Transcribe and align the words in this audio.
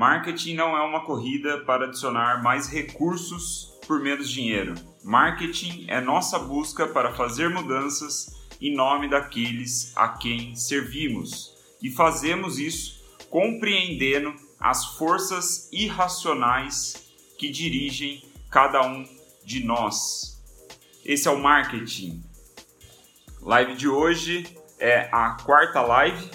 Marketing 0.00 0.54
não 0.54 0.74
é 0.74 0.80
uma 0.80 1.04
corrida 1.04 1.58
para 1.58 1.84
adicionar 1.84 2.42
mais 2.42 2.66
recursos 2.66 3.78
por 3.86 4.00
menos 4.00 4.30
dinheiro. 4.30 4.74
Marketing 5.04 5.84
é 5.88 6.00
nossa 6.00 6.38
busca 6.38 6.86
para 6.86 7.12
fazer 7.12 7.50
mudanças 7.50 8.34
em 8.62 8.74
nome 8.74 9.10
daqueles 9.10 9.94
a 9.94 10.08
quem 10.08 10.56
servimos. 10.56 11.54
E 11.82 11.90
fazemos 11.90 12.58
isso 12.58 13.04
compreendendo 13.28 14.34
as 14.58 14.96
forças 14.96 15.68
irracionais 15.70 17.12
que 17.36 17.50
dirigem 17.50 18.24
cada 18.50 18.80
um 18.80 19.06
de 19.44 19.62
nós. 19.62 20.42
Esse 21.04 21.28
é 21.28 21.30
o 21.30 21.38
marketing. 21.38 22.24
Live 23.42 23.74
de 23.74 23.86
hoje 23.86 24.46
é 24.78 25.10
a 25.12 25.36
quarta 25.44 25.82
live, 25.82 26.30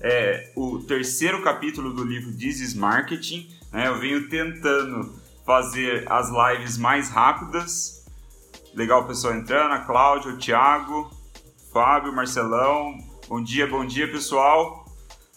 é 0.00 0.52
o 0.56 0.78
terceiro 0.80 1.42
capítulo 1.42 1.92
do 1.92 2.04
livro 2.04 2.32
This 2.32 2.60
is 2.60 2.74
Marketing. 2.74 3.48
Né? 3.72 3.88
Eu 3.88 3.98
venho 3.98 4.28
tentando 4.28 5.12
fazer 5.44 6.04
as 6.10 6.28
lives 6.30 6.78
mais 6.78 7.10
rápidas. 7.10 8.04
Legal 8.74 9.02
o 9.02 9.06
pessoal 9.06 9.34
entrando, 9.34 9.72
a 9.72 9.80
Cláudia, 9.80 10.32
o 10.32 10.38
Thiago, 10.38 11.10
Fábio, 11.72 12.12
Marcelão. 12.12 12.96
Bom 13.28 13.42
dia, 13.42 13.66
bom 13.66 13.84
dia 13.84 14.10
pessoal. 14.10 14.84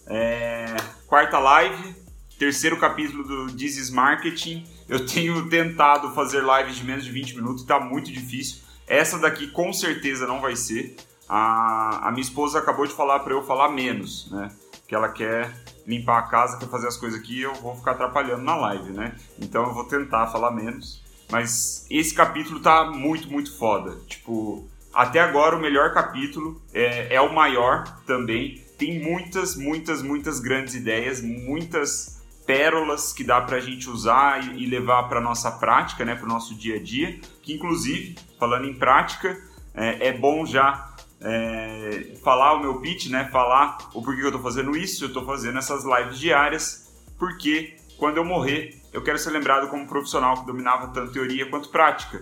É... 0.08 0.76
Quarta 1.08 1.40
live, 1.40 1.96
terceiro 2.38 2.78
capítulo 2.78 3.24
do 3.24 3.56
This 3.56 3.78
is 3.78 3.90
Marketing. 3.90 4.66
Eu 4.88 5.06
tenho 5.06 5.48
tentado 5.50 6.14
fazer 6.14 6.44
lives 6.44 6.76
de 6.76 6.84
menos 6.84 7.06
de 7.06 7.12
20 7.12 7.36
minutos, 7.36 7.62
está 7.62 7.80
muito 7.80 8.12
difícil. 8.12 8.60
Essa 8.88 9.20
daqui 9.20 9.48
com 9.48 9.74
certeza 9.74 10.26
não 10.26 10.40
vai 10.40 10.56
ser. 10.56 10.96
A, 11.28 12.08
a 12.08 12.12
minha 12.12 12.22
esposa 12.22 12.60
acabou 12.60 12.86
de 12.86 12.94
falar 12.94 13.20
para 13.20 13.34
eu 13.34 13.44
falar 13.44 13.70
menos, 13.70 14.32
né? 14.32 14.50
Que 14.88 14.96
ela 14.96 15.10
quer 15.10 15.54
limpar 15.86 16.20
a 16.20 16.24
casa, 16.24 16.58
quer 16.58 16.70
fazer 16.70 16.88
as 16.88 16.98
coisas 16.98 17.20
aqui, 17.20 17.42
eu 17.42 17.54
vou 17.56 17.76
ficar 17.76 17.92
atrapalhando 17.92 18.44
na 18.44 18.56
live, 18.56 18.92
né? 18.92 19.16
Então 19.40 19.66
eu 19.66 19.74
vou 19.74 19.86
tentar 19.86 20.28
falar 20.28 20.52
menos. 20.52 21.02
Mas 21.30 21.86
esse 21.90 22.14
capítulo 22.14 22.60
tá 22.60 22.86
muito, 22.86 23.30
muito 23.30 23.58
foda. 23.58 23.98
Tipo, 24.08 24.68
até 24.94 25.20
agora 25.20 25.56
o 25.56 25.60
melhor 25.60 25.94
capítulo 25.94 26.62
é, 26.74 27.14
é 27.16 27.22
o 27.22 27.34
maior 27.34 27.84
também. 28.06 28.64
Tem 28.78 29.02
muitas, 29.02 29.56
muitas, 29.56 30.02
muitas 30.02 30.40
grandes 30.40 30.76
ideias, 30.76 31.22
muitas 31.22 32.18
pérolas 32.46 33.12
que 33.12 33.24
dá 33.24 33.42
para 33.42 33.58
a 33.58 33.60
gente 33.60 33.90
usar 33.90 34.56
e, 34.58 34.66
levar 34.66 35.04
para 35.04 35.20
nossa 35.20 35.52
prática, 35.52 36.06
né, 36.06 36.16
para 36.16 36.26
o 36.26 36.30
nosso 36.30 36.56
dia 36.56 36.78
a 36.78 36.82
dia. 36.82 37.20
Que 37.42 37.54
inclusive, 37.54 38.16
falando 38.40 38.66
em 38.66 38.74
prática, 38.74 39.38
é, 39.74 40.08
é 40.08 40.14
bom 40.14 40.46
já 40.46 40.96
é, 41.22 42.14
falar 42.24 42.54
o 42.54 42.62
meu 42.62 42.80
pitch, 42.80 43.10
né, 43.10 43.30
falar 43.32 43.78
o 43.94 44.02
porquê 44.02 44.20
que 44.20 44.26
eu 44.26 44.30
estou 44.30 44.42
fazendo 44.42 44.76
isso. 44.76 45.04
Eu 45.04 45.08
estou 45.10 45.26
fazendo 45.26 45.58
essas 45.58 45.84
lives 45.84 46.20
diárias 46.20 46.94
porque 47.18 47.76
quando 47.98 48.18
eu 48.18 48.26
morrer 48.26 48.78
eu 48.98 49.04
quero 49.04 49.20
ser 49.20 49.30
lembrado 49.30 49.70
como 49.70 49.84
um 49.84 49.88
profissional 49.88 50.38
que 50.38 50.48
dominava 50.48 50.88
tanto 50.88 51.12
teoria 51.12 51.46
quanto 51.48 51.70
prática. 51.70 52.22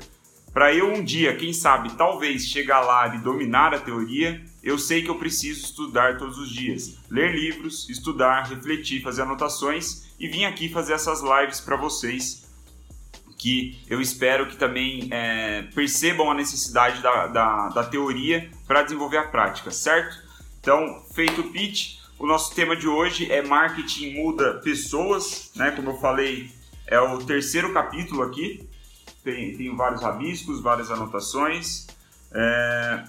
Para 0.53 0.73
eu 0.73 0.87
um 0.93 1.03
dia, 1.03 1.35
quem 1.35 1.53
sabe, 1.53 1.91
talvez 1.95 2.45
chegar 2.45 2.79
lá 2.79 3.13
e 3.15 3.19
dominar 3.19 3.73
a 3.73 3.79
teoria, 3.79 4.43
eu 4.63 4.77
sei 4.77 5.01
que 5.01 5.09
eu 5.09 5.15
preciso 5.15 5.65
estudar 5.65 6.17
todos 6.17 6.37
os 6.37 6.49
dias, 6.49 6.97
ler 7.09 7.35
livros, 7.35 7.89
estudar, 7.89 8.47
refletir, 8.47 9.01
fazer 9.01 9.21
anotações 9.23 10.13
e 10.19 10.27
vim 10.27 10.45
aqui 10.45 10.69
fazer 10.69 10.93
essas 10.93 11.21
lives 11.21 11.59
para 11.59 11.75
vocês 11.75 12.44
que 13.45 13.77
eu 13.87 14.01
espero 14.01 14.47
que 14.47 14.57
também 14.57 15.07
é, 15.11 15.61
percebam 15.75 16.31
a 16.31 16.33
necessidade 16.33 16.99
da, 16.99 17.27
da, 17.27 17.69
da 17.69 17.83
teoria 17.83 18.49
para 18.65 18.81
desenvolver 18.81 19.19
a 19.19 19.27
prática, 19.27 19.69
certo? 19.69 20.17
Então, 20.59 21.03
feito 21.13 21.41
o 21.41 21.51
pitch, 21.51 21.99
o 22.17 22.25
nosso 22.25 22.55
tema 22.55 22.75
de 22.75 22.87
hoje 22.87 23.31
é 23.31 23.43
marketing 23.43 24.15
muda 24.15 24.55
pessoas, 24.63 25.51
né? 25.55 25.69
Como 25.69 25.91
eu 25.91 25.97
falei, 25.99 26.49
é 26.87 26.99
o 26.99 27.19
terceiro 27.19 27.71
capítulo 27.71 28.23
aqui. 28.23 28.67
Tem, 29.23 29.55
tem 29.55 29.75
vários 29.75 30.01
rabiscos, 30.01 30.59
várias 30.59 30.89
anotações. 30.89 31.85
É... 32.31 33.03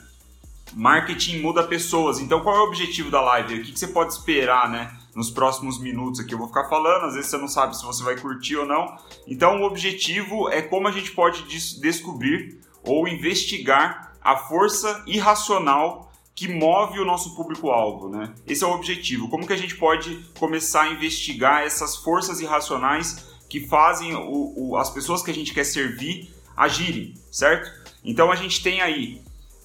Marketing 0.75 1.41
muda 1.41 1.62
pessoas. 1.62 2.19
Então, 2.19 2.41
qual 2.43 2.56
é 2.56 2.59
o 2.59 2.65
objetivo 2.65 3.11
da 3.11 3.22
live? 3.22 3.55
O 3.55 3.65
que, 3.65 3.72
que 3.72 3.78
você 3.78 3.88
pode 3.88 4.12
esperar, 4.12 4.69
né? 4.69 4.94
Nos 5.16 5.31
próximos 5.31 5.81
minutos 5.81 6.21
aqui. 6.21 6.34
Eu 6.34 6.38
vou 6.38 6.47
ficar 6.47 6.69
falando, 6.69 7.06
às 7.06 7.15
vezes 7.15 7.31
você 7.31 7.38
não 7.38 7.49
sabe 7.49 7.75
se 7.75 7.82
você 7.82 8.04
vai 8.04 8.21
curtir 8.21 8.56
ou 8.56 8.66
não. 8.66 8.94
Então, 9.27 9.62
o 9.62 9.65
objetivo 9.65 10.50
é 10.50 10.60
como 10.60 10.87
a 10.87 10.93
gente 10.93 11.10
pode 11.12 11.43
descobrir 11.81 12.60
ou 12.84 13.09
investigar 13.09 14.12
a 14.21 14.37
força 14.37 15.03
irracional 15.06 16.12
que 16.34 16.47
move 16.47 17.00
o 17.00 17.05
nosso 17.06 17.34
público-alvo, 17.34 18.10
né? 18.10 18.34
Esse 18.47 18.62
é 18.62 18.66
o 18.66 18.72
objetivo. 18.72 19.31
Como 19.31 19.47
que 19.47 19.55
a 19.55 19.56
gente 19.56 19.75
pode 19.76 20.22
começar 20.38 20.82
a 20.82 20.93
investigar 20.93 21.62
essas 21.62 21.97
forças 21.97 22.41
irracionais 22.41 23.34
que 23.49 23.66
fazem 23.66 24.15
o, 24.15 24.53
o, 24.55 24.76
as 24.76 24.91
pessoas 24.91 25.22
que 25.22 25.31
a 25.31 25.34
gente 25.34 25.55
quer 25.55 25.65
servir 25.65 26.31
agirem, 26.55 27.15
certo? 27.31 27.71
Então 28.05 28.31
a 28.31 28.37
gente 28.37 28.62
tem 28.62 28.82
aí 28.82 29.22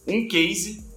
um 0.08 0.30
case 0.30 0.90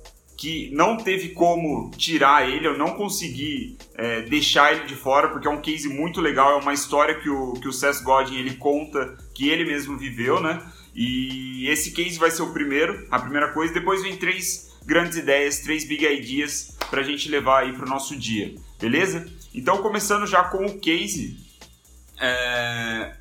que 0.44 0.68
não 0.74 0.98
teve 0.98 1.30
como 1.30 1.90
tirar 1.96 2.46
ele, 2.46 2.66
eu 2.66 2.76
não 2.76 2.90
consegui 2.90 3.78
é, 3.94 4.20
deixar 4.20 4.74
ele 4.74 4.84
de 4.84 4.94
fora, 4.94 5.28
porque 5.28 5.48
é 5.48 5.50
um 5.50 5.62
case 5.62 5.88
muito 5.88 6.20
legal, 6.20 6.58
é 6.58 6.62
uma 6.62 6.74
história 6.74 7.14
que 7.14 7.30
o, 7.30 7.54
que 7.54 7.66
o 7.66 7.72
Seth 7.72 8.02
Godin 8.02 8.36
ele 8.36 8.56
conta 8.56 9.16
que 9.34 9.48
ele 9.48 9.64
mesmo 9.64 9.96
viveu, 9.96 10.42
né? 10.42 10.62
E 10.94 11.66
esse 11.70 11.92
case 11.92 12.18
vai 12.18 12.30
ser 12.30 12.42
o 12.42 12.52
primeiro, 12.52 13.06
a 13.10 13.18
primeira 13.18 13.54
coisa, 13.54 13.72
depois 13.72 14.02
vem 14.02 14.18
três 14.18 14.76
grandes 14.84 15.16
ideias, 15.16 15.60
três 15.60 15.88
big 15.88 16.04
ideas 16.04 16.76
para 16.90 17.00
a 17.00 17.04
gente 17.04 17.26
levar 17.30 17.62
aí 17.62 17.72
para 17.72 17.86
o 17.86 17.88
nosso 17.88 18.14
dia, 18.14 18.54
beleza? 18.78 19.26
Então, 19.54 19.78
começando 19.78 20.26
já 20.26 20.44
com 20.44 20.66
o 20.66 20.78
case, 20.78 21.38
é... 22.20 23.14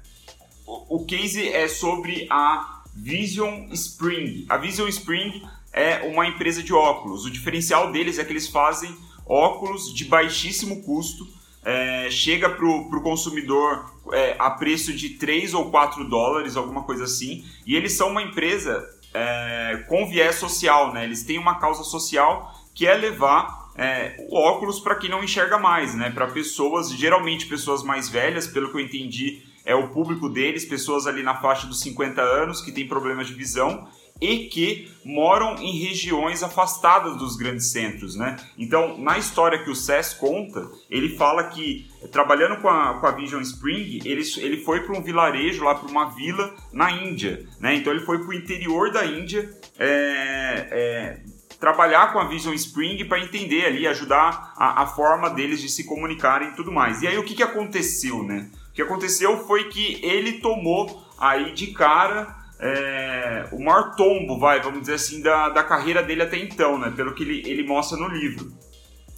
o 0.65 1.05
case 1.05 1.47
é 1.47 1.69
sobre 1.69 2.27
a 2.29 2.83
Vision 2.93 3.71
Spring. 3.71 4.45
A 4.49 4.57
Vision 4.57 4.89
Spring 4.89 5.41
é 5.73 6.07
uma 6.07 6.27
empresa 6.27 6.61
de 6.61 6.71
óculos. 6.71 7.25
O 7.25 7.31
diferencial 7.31 7.91
deles 7.91 8.19
é 8.19 8.23
que 8.23 8.31
eles 8.31 8.47
fazem 8.47 8.95
óculos 9.25 9.93
de 9.93 10.05
baixíssimo 10.05 10.83
custo, 10.83 11.27
é, 11.65 12.09
chega 12.11 12.49
para 12.49 12.65
o 12.65 13.01
consumidor 13.01 13.91
é, 14.11 14.35
a 14.37 14.51
preço 14.51 14.93
de 14.93 15.11
3 15.11 15.53
ou 15.53 15.71
4 15.71 16.07
dólares, 16.07 16.55
alguma 16.55 16.83
coisa 16.83 17.05
assim, 17.05 17.45
e 17.65 17.75
eles 17.75 17.93
são 17.93 18.09
uma 18.09 18.21
empresa 18.21 18.87
é, 19.13 19.85
com 19.87 20.05
viés 20.07 20.35
social, 20.35 20.93
né? 20.93 21.03
eles 21.03 21.23
têm 21.23 21.39
uma 21.39 21.59
causa 21.59 21.83
social 21.83 22.53
que 22.73 22.85
é 22.85 22.95
levar 22.95 23.71
é, 23.75 24.27
óculos 24.31 24.79
para 24.79 24.95
quem 24.95 25.09
não 25.09 25.23
enxerga 25.23 25.57
mais, 25.57 25.95
né? 25.95 26.09
para 26.09 26.27
pessoas, 26.27 26.91
geralmente 26.91 27.45
pessoas 27.45 27.81
mais 27.81 28.09
velhas, 28.09 28.45
pelo 28.45 28.69
que 28.69 28.75
eu 28.75 28.81
entendi, 28.81 29.43
é 29.65 29.73
o 29.73 29.87
público 29.89 30.27
deles, 30.27 30.65
pessoas 30.65 31.07
ali 31.07 31.23
na 31.23 31.35
faixa 31.35 31.65
dos 31.65 31.79
50 31.79 32.21
anos 32.21 32.61
que 32.61 32.71
têm 32.71 32.87
problemas 32.87 33.27
de 33.27 33.33
visão 33.33 33.87
e 34.21 34.45
que 34.47 34.91
moram 35.03 35.55
em 35.57 35.77
regiões 35.79 36.43
afastadas 36.43 37.17
dos 37.17 37.35
grandes 37.35 37.71
centros, 37.71 38.15
né? 38.15 38.37
Então, 38.57 38.97
na 38.97 39.17
história 39.17 39.61
que 39.63 39.69
o 39.69 39.75
Sess 39.75 40.13
conta, 40.13 40.69
ele 40.89 41.17
fala 41.17 41.45
que 41.45 41.89
trabalhando 42.11 42.61
com 42.61 42.69
a, 42.69 42.99
com 42.99 43.05
a 43.05 43.11
Vision 43.11 43.41
Spring, 43.41 44.01
ele, 44.05 44.23
ele 44.37 44.57
foi 44.63 44.81
para 44.81 44.97
um 44.97 45.01
vilarejo, 45.01 45.63
lá 45.63 45.75
para 45.75 45.89
uma 45.89 46.05
vila 46.05 46.53
na 46.71 46.91
Índia, 46.91 47.45
né? 47.59 47.75
Então, 47.75 47.91
ele 47.91 48.05
foi 48.05 48.19
para 48.19 48.29
o 48.29 48.33
interior 48.33 48.91
da 48.91 49.05
Índia 49.05 49.49
é, 49.77 50.67
é, 50.71 51.19
trabalhar 51.59 52.13
com 52.13 52.19
a 52.19 52.25
Vision 52.25 52.53
Spring 52.53 53.03
para 53.05 53.19
entender 53.19 53.65
ali, 53.65 53.87
ajudar 53.87 54.53
a, 54.55 54.83
a, 54.83 54.87
forma 54.87 55.29
deles 55.29 55.61
de 55.61 55.69
se 55.69 55.85
comunicarem 55.85 56.49
e 56.49 56.55
tudo 56.55 56.71
mais. 56.71 57.01
E 57.01 57.07
aí, 57.07 57.17
o 57.17 57.23
que, 57.23 57.35
que 57.35 57.43
aconteceu, 57.43 58.23
né? 58.23 58.49
O 58.69 58.73
que 58.73 58.81
aconteceu 58.81 59.45
foi 59.45 59.65
que 59.65 59.99
ele 60.03 60.39
tomou 60.39 61.05
aí 61.19 61.53
de 61.53 61.67
cara 61.67 62.42
é, 62.65 63.45
o 63.51 63.61
maior 63.61 63.93
tombo, 63.93 64.39
vai, 64.39 64.61
vamos 64.61 64.79
dizer 64.79 64.93
assim, 64.93 65.21
da, 65.21 65.49
da 65.49 65.63
carreira 65.63 66.01
dele 66.01 66.21
até 66.21 66.37
então, 66.37 66.79
né? 66.79 66.93
Pelo 66.95 67.13
que 67.13 67.21
ele, 67.21 67.43
ele 67.45 67.67
mostra 67.67 67.97
no 67.97 68.07
livro. 68.07 68.53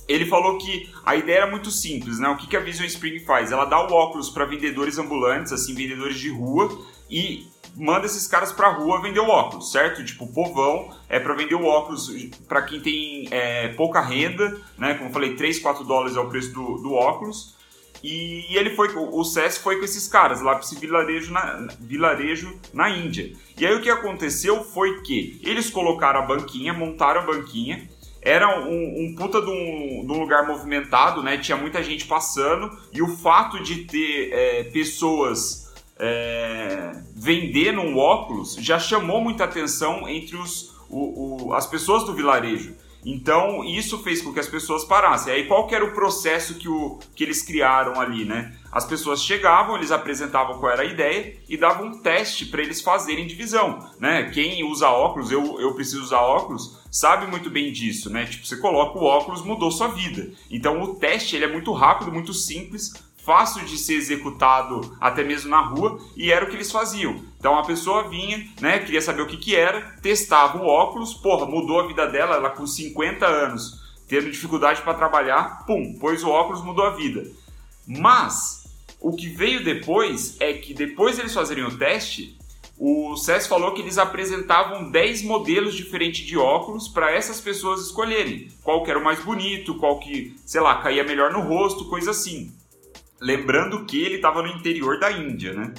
Ele 0.08 0.26
falou 0.26 0.58
que 0.58 0.90
a 1.06 1.16
ideia 1.16 1.38
era 1.38 1.52
muito 1.52 1.70
simples, 1.70 2.18
né? 2.18 2.28
O 2.28 2.38
que, 2.38 2.48
que 2.48 2.58
a 2.58 2.60
Vision 2.60 2.88
Spring 2.88 3.20
faz? 3.20 3.52
Ela 3.52 3.66
dá 3.66 3.80
o 3.80 3.94
óculos 3.94 4.32
para 4.32 4.46
vendedores 4.46 4.98
ambulantes, 4.98 5.52
assim, 5.52 5.76
vendedores 5.76 6.18
de 6.20 6.30
rua, 6.30 6.76
e 7.08 7.48
manda 7.76 8.08
esses 8.08 8.26
caras 8.26 8.52
pra 8.52 8.70
rua 8.70 9.02
vender 9.02 9.20
o 9.20 9.28
óculos, 9.28 9.72
certo? 9.72 10.04
Tipo, 10.04 10.26
o 10.26 10.34
povão 10.34 10.90
é 11.08 11.20
para 11.20 11.36
vender 11.36 11.56
o 11.56 11.66
óculos 11.66 12.10
para 12.48 12.64
quem 12.64 12.80
tem 12.80 13.28
é, 13.30 13.68
pouca 13.70 14.02
renda, 14.02 14.60
né? 14.76 14.96
Como 14.96 15.10
eu 15.10 15.14
falei, 15.14 15.36
3, 15.36 15.60
4 15.60 15.84
dólares 15.84 16.18
é 16.18 16.20
o 16.20 16.30
preço 16.30 16.52
do, 16.52 16.78
do 16.78 16.94
óculos. 16.94 17.56
E 18.04 18.46
ele 18.56 18.72
foi, 18.72 18.94
o 18.96 19.24
SES 19.24 19.58
foi 19.58 19.78
com 19.78 19.86
esses 19.86 20.08
caras 20.08 20.42
lá 20.42 20.54
para 20.54 20.64
esse 20.64 20.76
vilarejo 20.76 21.32
na, 21.32 21.68
vilarejo 21.80 22.60
na 22.74 22.90
Índia. 22.90 23.34
E 23.58 23.66
aí 23.66 23.74
o 23.76 23.82
que 23.82 23.90
aconteceu 23.90 24.64
foi 24.64 25.02
que 25.02 25.40
eles 25.44 25.70
colocaram 25.70 26.20
a 26.20 26.26
banquinha, 26.26 26.74
montaram 26.74 27.22
a 27.22 27.26
banquinha, 27.26 27.90
era 28.22 28.60
um, 28.60 29.06
um 29.06 29.16
puta 29.16 29.40
de 29.40 29.50
um, 29.50 30.06
de 30.06 30.12
um, 30.12 30.20
lugar 30.20 30.48
movimentado, 30.48 31.22
né? 31.22 31.38
Tinha 31.38 31.56
muita 31.56 31.84
gente 31.84 32.06
passando 32.06 32.76
e 32.92 33.02
o 33.02 33.08
fato 33.08 33.62
de 33.62 33.86
ter 33.86 34.34
é, 34.34 34.64
pessoas 34.64 35.72
é, 35.98 36.92
vendendo 37.16 37.82
um 37.82 37.98
óculos 37.98 38.56
já 38.56 38.80
chamou 38.80 39.22
muita 39.22 39.44
atenção 39.44 40.10
entre 40.10 40.36
os, 40.36 40.76
o, 40.90 41.48
o, 41.48 41.54
as 41.54 41.68
pessoas 41.68 42.04
do 42.04 42.14
vilarejo. 42.14 42.76
Então, 43.06 43.64
isso 43.64 44.00
fez 44.00 44.20
com 44.20 44.34
que 44.34 44.40
as 44.40 44.48
pessoas 44.48 44.84
parassem. 44.84 45.32
Aí, 45.32 45.48
qual 45.48 45.68
que 45.68 45.76
era 45.76 45.86
o 45.86 45.94
processo 45.94 46.56
que, 46.56 46.68
o, 46.68 46.98
que 47.16 47.24
eles 47.24 47.44
criaram 47.44 48.02
ali, 48.02 48.26
né? 48.26 48.58
As 48.72 48.84
pessoas 48.84 49.24
chegavam, 49.24 49.76
eles 49.76 49.92
apresentavam 49.92 50.58
qual 50.58 50.72
era 50.72 50.82
a 50.82 50.86
ideia 50.86 51.38
e 51.48 51.56
davam 51.56 51.88
um 51.88 52.00
teste 52.00 52.48
para 52.48 52.64
eles 52.64 52.82
fazerem 52.82 53.28
divisão, 53.28 53.88
né? 54.00 54.32
Quem 54.34 54.64
usa 54.64 54.90
óculos, 54.90 55.32
eu, 55.32 55.62
eu 55.62 55.76
preciso 55.76 56.02
usar 56.02 56.22
óculos, 56.22 56.80
sabe 56.92 57.28
muito 57.28 57.50
bem 57.50 57.72
disso, 57.72 58.10
né? 58.10 58.26
Tipo, 58.26 58.46
você 58.46 58.58
coloca 58.58 58.98
o 58.98 59.04
óculos, 59.04 59.44
mudou 59.44 59.70
sua 59.70 59.90
vida. 59.90 60.32
Então, 60.50 60.82
o 60.82 60.96
teste 60.96 61.36
ele 61.36 61.46
é 61.46 61.52
muito 61.52 61.72
rápido, 61.74 62.12
muito 62.12 62.34
simples, 62.34 62.92
fácil 63.26 63.66
de 63.66 63.78
ser 63.78 63.96
executado 63.96 64.96
até 65.02 65.24
mesmo 65.24 65.50
na 65.50 65.62
rua, 65.62 66.00
e 66.16 66.32
era 66.32 66.46
o 66.46 66.50
que 66.50 66.56
eles 66.56 66.72
faziam. 66.72 67.22
Então 67.40 67.58
a 67.58 67.66
pessoa 67.66 68.08
vinha, 68.08 68.48
né, 68.62 68.80
queria 68.80 69.02
saber 69.02 69.24
o 69.24 69.28
que, 69.28 69.38
que 69.38 69.56
era, 69.56 69.82
testava 70.02 70.60
o 70.60 70.68
óculos, 70.68 71.14
porra, 71.14 71.46
mudou 71.46 71.80
a 71.80 71.88
vida 71.88 72.06
dela, 72.08 72.36
ela 72.36 72.50
com 72.50 72.66
50 72.66 73.26
anos, 73.26 73.82
tendo 74.08 74.32
dificuldade 74.32 74.82
para 74.82 74.94
trabalhar, 74.94 75.66
pum, 75.66 75.98
pôs 76.00 76.24
o 76.24 76.30
óculos, 76.30 76.64
mudou 76.64 76.86
a 76.86 76.92
vida. 76.92 77.26
Mas 77.88 78.66
o 79.02 79.16
que 79.16 79.28
veio 79.28 79.64
depois 79.64 80.38
é 80.40 80.54
que 80.54 80.74
depois 80.74 81.20
eles 81.20 81.34
fazerem 81.34 81.64
o 81.64 81.78
teste, 81.78 82.38
o 82.78 83.16
SES 83.16 83.48
falou 83.48 83.74
que 83.74 83.82
eles 83.82 83.98
apresentavam 83.98 84.92
10 84.92 85.24
modelos 85.24 85.76
diferentes 85.76 86.26
de 86.26 86.38
óculos 86.38 86.90
para 86.90 87.10
essas 87.12 87.40
pessoas 87.40 87.82
escolherem. 87.82 88.50
Qual 88.64 88.84
que 88.84 88.90
era 88.90 89.00
o 89.00 89.04
mais 89.04 89.24
bonito, 89.24 89.76
qual 89.76 89.98
que, 90.00 90.36
sei 90.46 90.60
lá, 90.60 90.82
caía 90.82 91.04
melhor 91.04 91.32
no 91.32 91.40
rosto, 91.40 91.86
coisa 91.86 92.12
assim. 92.12 92.54
Lembrando 93.20 93.86
que 93.86 94.02
ele 94.02 94.16
estava 94.16 94.42
no 94.42 94.50
interior 94.50 95.00
da 95.00 95.12
Índia, 95.12 95.54
né? 95.54 95.74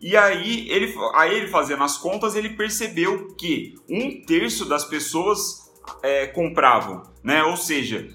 E 0.00 0.16
aí 0.16 0.70
ele, 0.70 0.94
aí 1.14 1.34
ele 1.36 1.48
fazendo 1.48 1.82
as 1.84 1.98
contas, 1.98 2.34
ele 2.34 2.50
percebeu 2.50 3.34
que 3.34 3.74
um 3.88 4.22
terço 4.24 4.64
das 4.64 4.84
pessoas 4.84 5.70
é, 6.02 6.26
compravam, 6.26 7.02
né? 7.22 7.42
Ou 7.44 7.56
seja, 7.56 8.08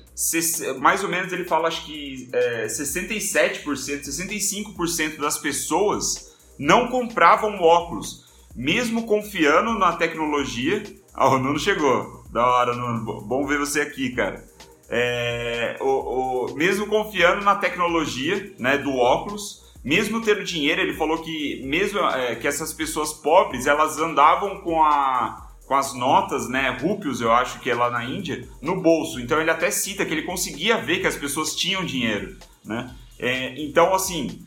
mais 0.80 1.04
ou 1.04 1.10
menos 1.10 1.32
ele 1.32 1.46
fala 1.46 1.68
acho 1.68 1.86
que 1.86 2.30
é, 2.34 2.66
67%, 2.66 3.64
65% 3.64 5.20
das 5.20 5.38
pessoas 5.38 6.36
não 6.58 6.88
compravam 6.88 7.60
óculos, 7.62 8.26
mesmo 8.56 9.06
confiando 9.06 9.78
na 9.78 9.94
tecnologia. 9.94 10.84
Ah, 11.18 11.30
o 11.30 11.38
Nuno 11.38 11.58
chegou. 11.58 12.26
Da 12.30 12.46
hora, 12.46 12.76
Nuno. 12.76 13.22
Bom 13.22 13.48
ver 13.48 13.58
você 13.58 13.80
aqui, 13.80 14.10
cara. 14.10 14.46
É, 14.90 15.78
o, 15.82 15.86
o, 16.52 16.56
mesmo 16.56 16.88
confiando 16.88 17.44
na 17.44 17.56
tecnologia 17.56 18.54
né, 18.60 18.78
do 18.78 18.96
óculos, 18.96 19.64
mesmo 19.84 20.22
tendo 20.22 20.44
dinheiro, 20.44 20.82
ele 20.82 20.94
falou 20.94 21.20
que 21.20 21.62
mesmo 21.66 22.00
é, 22.00 22.36
que 22.36 22.48
essas 22.48 22.74
pessoas 22.74 23.14
pobres 23.14 23.68
elas 23.68 24.00
andavam 24.00 24.62
com, 24.62 24.84
a, 24.84 25.50
com 25.66 25.76
as 25.76 25.94
notas, 25.94 26.50
né, 26.50 26.70
rúpios, 26.82 27.22
eu 27.22 27.32
acho 27.32 27.60
que 27.60 27.70
é 27.70 27.76
lá 27.76 27.90
na 27.90 28.04
Índia, 28.04 28.48
no 28.62 28.82
bolso. 28.82 29.20
Então 29.20 29.40
ele 29.40 29.52
até 29.52 29.70
cita 29.72 30.06
que 30.06 30.14
ele 30.14 30.24
conseguia 30.24 30.78
ver 30.78 31.02
que 31.02 31.08
as 31.08 31.16
pessoas 31.16 31.56
tinham 31.56 31.86
dinheiro, 31.86 32.36
né? 32.64 32.94
É, 33.18 33.60
então 33.62 33.94
assim, 33.94 34.46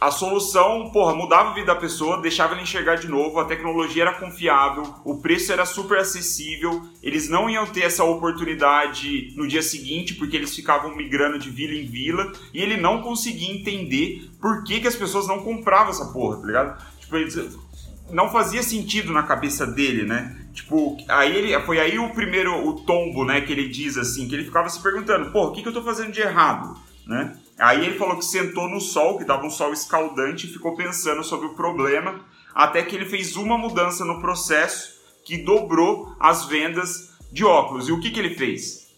a 0.00 0.12
solução, 0.12 0.90
porra, 0.90 1.12
mudava 1.12 1.50
a 1.50 1.54
vida 1.54 1.66
da 1.66 1.74
pessoa, 1.74 2.22
deixava 2.22 2.52
ela 2.52 2.62
enxergar 2.62 2.94
de 2.94 3.08
novo, 3.08 3.40
a 3.40 3.44
tecnologia 3.44 4.02
era 4.02 4.14
confiável, 4.14 4.94
o 5.04 5.20
preço 5.20 5.52
era 5.52 5.66
super 5.66 5.98
acessível, 5.98 6.82
eles 7.02 7.28
não 7.28 7.50
iam 7.50 7.66
ter 7.66 7.82
essa 7.82 8.04
oportunidade 8.04 9.34
no 9.36 9.48
dia 9.48 9.60
seguinte, 9.60 10.14
porque 10.14 10.36
eles 10.36 10.54
ficavam 10.54 10.94
migrando 10.94 11.36
de 11.36 11.50
vila 11.50 11.74
em 11.74 11.84
vila, 11.84 12.30
e 12.54 12.62
ele 12.62 12.76
não 12.76 13.02
conseguia 13.02 13.52
entender 13.52 14.30
por 14.40 14.62
que, 14.62 14.80
que 14.80 14.86
as 14.86 14.94
pessoas 14.94 15.26
não 15.26 15.42
compravam 15.42 15.90
essa 15.90 16.06
porra, 16.12 16.40
tá 16.40 16.46
ligado? 16.46 16.84
Tipo, 17.00 17.16
não 18.12 18.30
fazia 18.30 18.62
sentido 18.62 19.12
na 19.12 19.24
cabeça 19.24 19.66
dele, 19.66 20.04
né? 20.04 20.46
Tipo, 20.54 20.96
aí 21.08 21.36
ele, 21.36 21.60
foi 21.62 21.80
aí 21.80 21.98
o 21.98 22.10
primeiro, 22.10 22.68
o 22.68 22.74
tombo, 22.84 23.24
né, 23.24 23.40
que 23.40 23.52
ele 23.52 23.68
diz 23.68 23.98
assim, 23.98 24.28
que 24.28 24.34
ele 24.36 24.44
ficava 24.44 24.68
se 24.68 24.80
perguntando, 24.80 25.32
pô, 25.32 25.46
o 25.46 25.52
que, 25.52 25.60
que 25.60 25.68
eu 25.68 25.72
tô 25.72 25.82
fazendo 25.82 26.12
de 26.12 26.20
errado, 26.20 26.76
né? 27.04 27.36
Aí 27.58 27.84
ele 27.84 27.98
falou 27.98 28.16
que 28.16 28.24
sentou 28.24 28.68
no 28.68 28.80
sol, 28.80 29.16
que 29.16 29.22
estava 29.22 29.44
um 29.44 29.50
sol 29.50 29.72
escaldante, 29.72 30.46
e 30.46 30.52
ficou 30.52 30.76
pensando 30.76 31.24
sobre 31.24 31.48
o 31.48 31.54
problema, 31.54 32.24
até 32.54 32.82
que 32.82 32.94
ele 32.94 33.06
fez 33.06 33.36
uma 33.36 33.58
mudança 33.58 34.04
no 34.04 34.20
processo 34.20 34.98
que 35.24 35.36
dobrou 35.36 36.14
as 36.20 36.46
vendas 36.46 37.10
de 37.32 37.44
óculos. 37.44 37.88
E 37.88 37.92
o 37.92 38.00
que, 38.00 38.10
que 38.10 38.18
ele 38.18 38.34
fez? 38.34 38.88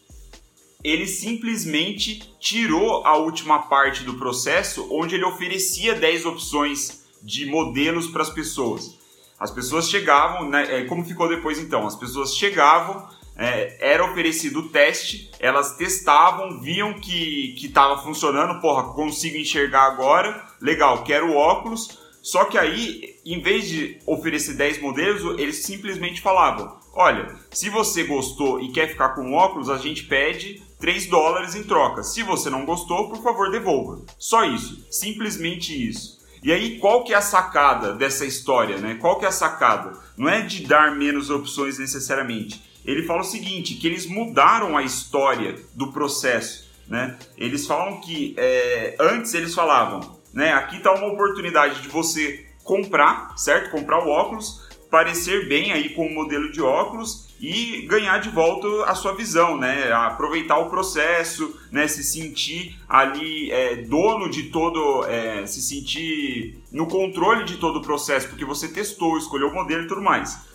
Ele 0.84 1.06
simplesmente 1.06 2.34
tirou 2.38 3.04
a 3.06 3.16
última 3.16 3.60
parte 3.60 4.04
do 4.04 4.14
processo, 4.14 4.88
onde 4.90 5.14
ele 5.14 5.24
oferecia 5.24 5.94
10 5.94 6.26
opções 6.26 7.04
de 7.22 7.46
modelos 7.46 8.06
para 8.06 8.22
as 8.22 8.30
pessoas. 8.30 8.98
As 9.38 9.50
pessoas 9.50 9.88
chegavam, 9.88 10.48
né, 10.48 10.80
é, 10.80 10.84
como 10.84 11.04
ficou 11.04 11.28
depois 11.28 11.58
então? 11.58 11.86
As 11.86 11.96
pessoas 11.96 12.36
chegavam, 12.36 13.08
é, 13.40 13.78
era 13.80 14.04
oferecido 14.04 14.60
o 14.60 14.68
teste, 14.68 15.30
elas 15.40 15.74
testavam, 15.74 16.60
viam 16.60 16.92
que 16.92 17.54
estava 17.56 18.02
funcionando, 18.02 18.60
porra, 18.60 18.92
consigo 18.92 19.38
enxergar 19.38 19.86
agora, 19.86 20.44
legal, 20.60 21.02
quero 21.04 21.32
óculos. 21.32 21.98
Só 22.20 22.44
que 22.44 22.58
aí, 22.58 23.16
em 23.24 23.40
vez 23.40 23.66
de 23.66 23.98
oferecer 24.04 24.52
10 24.52 24.82
modelos, 24.82 25.40
eles 25.40 25.64
simplesmente 25.64 26.20
falavam: 26.20 26.78
olha, 26.92 27.34
se 27.50 27.70
você 27.70 28.04
gostou 28.04 28.60
e 28.60 28.70
quer 28.72 28.88
ficar 28.88 29.14
com 29.14 29.32
óculos, 29.32 29.70
a 29.70 29.78
gente 29.78 30.04
pede 30.04 30.62
3 30.78 31.06
dólares 31.06 31.54
em 31.54 31.62
troca. 31.62 32.02
Se 32.02 32.22
você 32.22 32.50
não 32.50 32.66
gostou, 32.66 33.08
por 33.08 33.22
favor, 33.22 33.50
devolva. 33.50 34.02
Só 34.18 34.44
isso, 34.44 34.86
simplesmente 34.90 35.72
isso. 35.72 36.20
E 36.42 36.52
aí, 36.52 36.78
qual 36.78 37.04
que 37.04 37.14
é 37.14 37.16
a 37.16 37.22
sacada 37.22 37.94
dessa 37.94 38.26
história, 38.26 38.76
né? 38.78 38.98
Qual 39.00 39.18
que 39.18 39.24
é 39.24 39.28
a 39.28 39.32
sacada? 39.32 39.98
Não 40.16 40.28
é 40.28 40.42
de 40.42 40.66
dar 40.66 40.94
menos 40.94 41.30
opções 41.30 41.78
necessariamente, 41.78 42.62
ele 42.84 43.02
fala 43.04 43.20
o 43.20 43.24
seguinte, 43.24 43.74
que 43.74 43.86
eles 43.86 44.06
mudaram 44.06 44.76
a 44.76 44.82
história 44.82 45.56
do 45.74 45.92
processo, 45.92 46.70
né? 46.88 47.18
Eles 47.36 47.66
falam 47.66 48.00
que 48.00 48.34
é, 48.36 48.96
antes 48.98 49.34
eles 49.34 49.54
falavam, 49.54 50.18
né? 50.32 50.52
Aqui 50.52 50.76
está 50.76 50.92
uma 50.92 51.06
oportunidade 51.06 51.82
de 51.82 51.88
você 51.88 52.46
comprar, 52.64 53.36
certo? 53.36 53.70
Comprar 53.70 54.04
o 54.04 54.08
óculos, 54.08 54.68
parecer 54.90 55.48
bem 55.48 55.72
aí 55.72 55.90
com 55.90 56.06
o 56.06 56.14
modelo 56.14 56.50
de 56.50 56.60
óculos 56.60 57.28
e 57.40 57.86
ganhar 57.86 58.18
de 58.18 58.28
volta 58.28 58.84
a 58.84 58.94
sua 58.94 59.14
visão, 59.14 59.56
né? 59.56 59.90
Aproveitar 59.92 60.58
o 60.58 60.68
processo, 60.68 61.58
né? 61.70 61.86
Se 61.88 62.02
sentir 62.02 62.78
ali 62.88 63.50
é, 63.50 63.76
dono 63.76 64.28
de 64.28 64.44
todo, 64.44 65.04
é, 65.06 65.46
se 65.46 65.62
sentir 65.62 66.62
no 66.72 66.86
controle 66.86 67.44
de 67.44 67.56
todo 67.56 67.78
o 67.78 67.82
processo, 67.82 68.28
porque 68.28 68.44
você 68.44 68.68
testou, 68.68 69.16
escolheu 69.16 69.48
o 69.48 69.54
modelo 69.54 69.84
e 69.84 69.86
tudo 69.86 70.02
mais. 70.02 70.49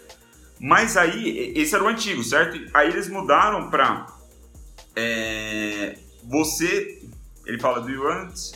Mas 0.59 0.95
aí, 0.95 1.53
esse 1.55 1.75
era 1.75 1.83
o 1.83 1.87
antigo, 1.87 2.23
certo? 2.23 2.59
Aí 2.73 2.89
eles 2.89 3.09
mudaram 3.09 3.69
para 3.69 4.07
é, 4.95 5.97
você. 6.23 7.01
Ele 7.45 7.59
fala, 7.59 7.81
do 7.81 7.89
you 7.89 8.03
want? 8.03 8.53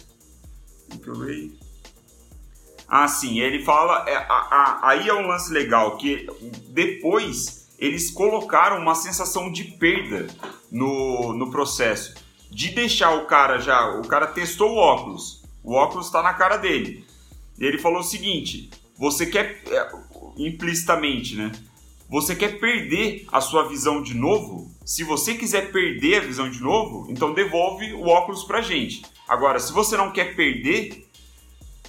Ah, 2.88 3.08
sim, 3.08 3.40
ele 3.40 3.64
fala. 3.64 4.10
É, 4.10 4.16
a, 4.16 4.24
a, 4.24 4.90
aí 4.90 5.08
é 5.08 5.14
um 5.14 5.28
lance 5.28 5.52
legal, 5.52 5.98
que 5.98 6.28
depois 6.70 7.70
eles 7.78 8.10
colocaram 8.10 8.82
uma 8.82 8.96
sensação 8.96 9.52
de 9.52 9.64
perda 9.64 10.28
no, 10.72 11.34
no 11.34 11.52
processo. 11.52 12.16
De 12.50 12.70
deixar 12.70 13.12
o 13.12 13.28
cara 13.28 13.60
já. 13.60 14.00
O 14.00 14.08
cara 14.08 14.26
testou 14.26 14.72
o 14.72 14.78
óculos. 14.78 15.44
O 15.64 15.74
óculos 15.74 16.08
está 16.08 16.24
na 16.24 16.34
cara 16.34 16.58
dele. 16.58 17.06
Ele 17.60 17.78
falou 17.78 18.00
o 18.00 18.04
seguinte: 18.04 18.72
você 18.98 19.26
quer. 19.26 19.62
É, 19.68 20.10
implicitamente, 20.38 21.36
né? 21.36 21.52
Você 22.10 22.36
quer 22.36 22.60
perder 22.60 23.28
a 23.32 23.40
sua 23.40 23.68
visão 23.68 24.02
de 24.02 24.16
novo? 24.16 24.72
Se 24.84 25.04
você 25.04 25.36
quiser 25.36 25.72
perder 25.72 26.18
a 26.18 26.26
visão 26.26 26.50
de 26.50 26.60
novo, 26.60 27.06
então 27.08 27.36
devolve 27.36 27.94
o 27.94 28.08
óculos 28.08 28.44
pra 28.44 28.62
gente. 28.62 29.04
Agora, 29.28 29.60
se 29.60 29.72
você 29.72 29.96
não 29.96 30.12
quer 30.12 30.36
perder 30.36 31.08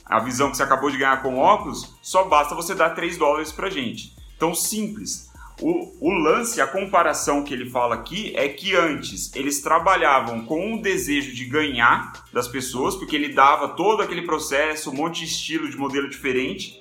a 0.04 0.20
visão 0.20 0.50
que 0.50 0.58
você 0.58 0.62
acabou 0.62 0.90
de 0.90 0.98
ganhar 0.98 1.22
com 1.22 1.36
o 1.36 1.38
óculos, 1.38 1.96
só 2.02 2.24
basta 2.24 2.54
você 2.54 2.74
dar 2.74 2.90
3 2.90 3.16
dólares 3.16 3.50
pra 3.50 3.70
gente. 3.70 4.14
Então, 4.36 4.54
simples. 4.54 5.30
O, 5.58 5.90
o, 6.00 6.12
lance, 6.12 6.60
a 6.60 6.66
comparação 6.66 7.42
que 7.42 7.54
ele 7.54 7.70
fala 7.70 7.94
aqui 7.94 8.34
é 8.36 8.46
que 8.48 8.76
antes 8.76 9.34
eles 9.34 9.62
trabalhavam 9.62 10.44
com 10.44 10.74
o 10.74 10.82
desejo 10.82 11.34
de 11.34 11.46
ganhar 11.46 12.26
das 12.30 12.46
pessoas, 12.46 12.94
porque 12.94 13.16
ele 13.16 13.32
dava 13.32 13.68
todo 13.68 14.02
aquele 14.02 14.22
processo, 14.22 14.90
um 14.90 14.94
monte 14.94 15.20
de 15.20 15.26
estilo 15.26 15.70
de 15.70 15.78
modelo 15.78 16.10
diferente, 16.10 16.78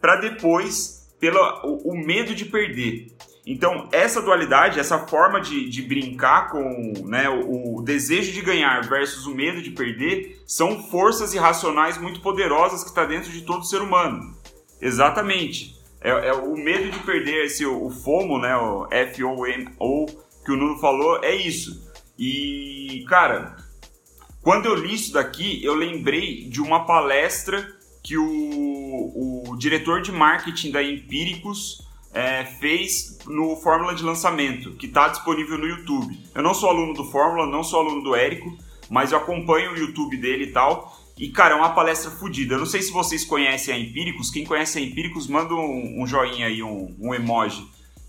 para 0.00 0.16
depois 0.16 1.01
pelo 1.22 1.38
o, 1.62 1.92
o 1.92 1.96
medo 1.96 2.34
de 2.34 2.44
perder. 2.44 3.12
Então, 3.46 3.88
essa 3.92 4.20
dualidade, 4.20 4.80
essa 4.80 5.06
forma 5.06 5.40
de, 5.40 5.68
de 5.70 5.80
brincar 5.80 6.50
com 6.50 6.92
né, 7.04 7.28
o, 7.28 7.76
o, 7.76 7.82
desejo 7.82 8.32
de 8.32 8.42
ganhar 8.42 8.80
versus 8.88 9.24
o 9.24 9.32
medo 9.32 9.62
de 9.62 9.70
perder, 9.70 10.42
são 10.48 10.82
forças 10.90 11.32
irracionais 11.32 11.96
muito 11.96 12.20
poderosas 12.20 12.82
que 12.82 12.88
está 12.88 13.04
dentro 13.04 13.30
de 13.30 13.42
todo 13.42 13.64
ser 13.64 13.80
humano. 13.80 14.36
Exatamente. 14.80 15.76
É, 16.00 16.10
é, 16.10 16.32
o 16.32 16.56
medo 16.56 16.90
de 16.90 16.98
perder, 16.98 17.44
esse, 17.44 17.64
o, 17.64 17.88
FOMO, 17.88 18.40
né, 18.40 18.56
o 18.56 18.88
F-O-M-O, 18.90 20.06
que 20.44 20.50
o 20.50 20.56
Nuno 20.56 20.80
falou, 20.80 21.22
é 21.22 21.36
isso. 21.36 21.88
E, 22.18 23.04
cara, 23.08 23.56
quando 24.42 24.66
eu 24.66 24.74
li 24.74 24.94
isso 24.94 25.12
daqui, 25.12 25.64
eu 25.64 25.76
lembrei 25.76 26.48
de 26.48 26.60
uma 26.60 26.84
palestra 26.84 27.64
que 28.02 28.18
o, 28.18 29.42
o 29.46 29.56
diretor 29.56 30.02
de 30.02 30.10
marketing 30.10 30.70
da 30.70 30.82
Empíricos 30.82 31.86
é, 32.12 32.44
fez 32.44 33.18
no 33.26 33.56
Fórmula 33.56 33.94
de 33.94 34.02
Lançamento, 34.02 34.72
que 34.72 34.86
está 34.86 35.08
disponível 35.08 35.56
no 35.56 35.66
YouTube. 35.66 36.18
Eu 36.34 36.42
não 36.42 36.52
sou 36.52 36.68
aluno 36.68 36.92
do 36.92 37.04
Fórmula, 37.04 37.46
não 37.46 37.62
sou 37.62 37.80
aluno 37.80 38.02
do 38.02 38.14
Érico, 38.14 38.56
mas 38.90 39.12
eu 39.12 39.18
acompanho 39.18 39.72
o 39.72 39.78
YouTube 39.78 40.16
dele 40.16 40.44
e 40.44 40.52
tal. 40.52 41.00
E, 41.16 41.28
cara, 41.30 41.54
é 41.54 41.56
uma 41.56 41.70
palestra 41.70 42.10
fodida. 42.10 42.54
Eu 42.54 42.58
não 42.58 42.66
sei 42.66 42.82
se 42.82 42.90
vocês 42.90 43.24
conhecem 43.24 43.72
a 43.72 43.78
Empíricos. 43.78 44.30
Quem 44.30 44.44
conhece 44.44 44.78
a 44.78 44.80
Empíricos, 44.80 45.26
manda 45.26 45.54
um, 45.54 46.02
um 46.02 46.06
joinha 46.06 46.46
aí, 46.46 46.62
um, 46.62 46.94
um, 46.98 47.14
emoji. 47.14 47.66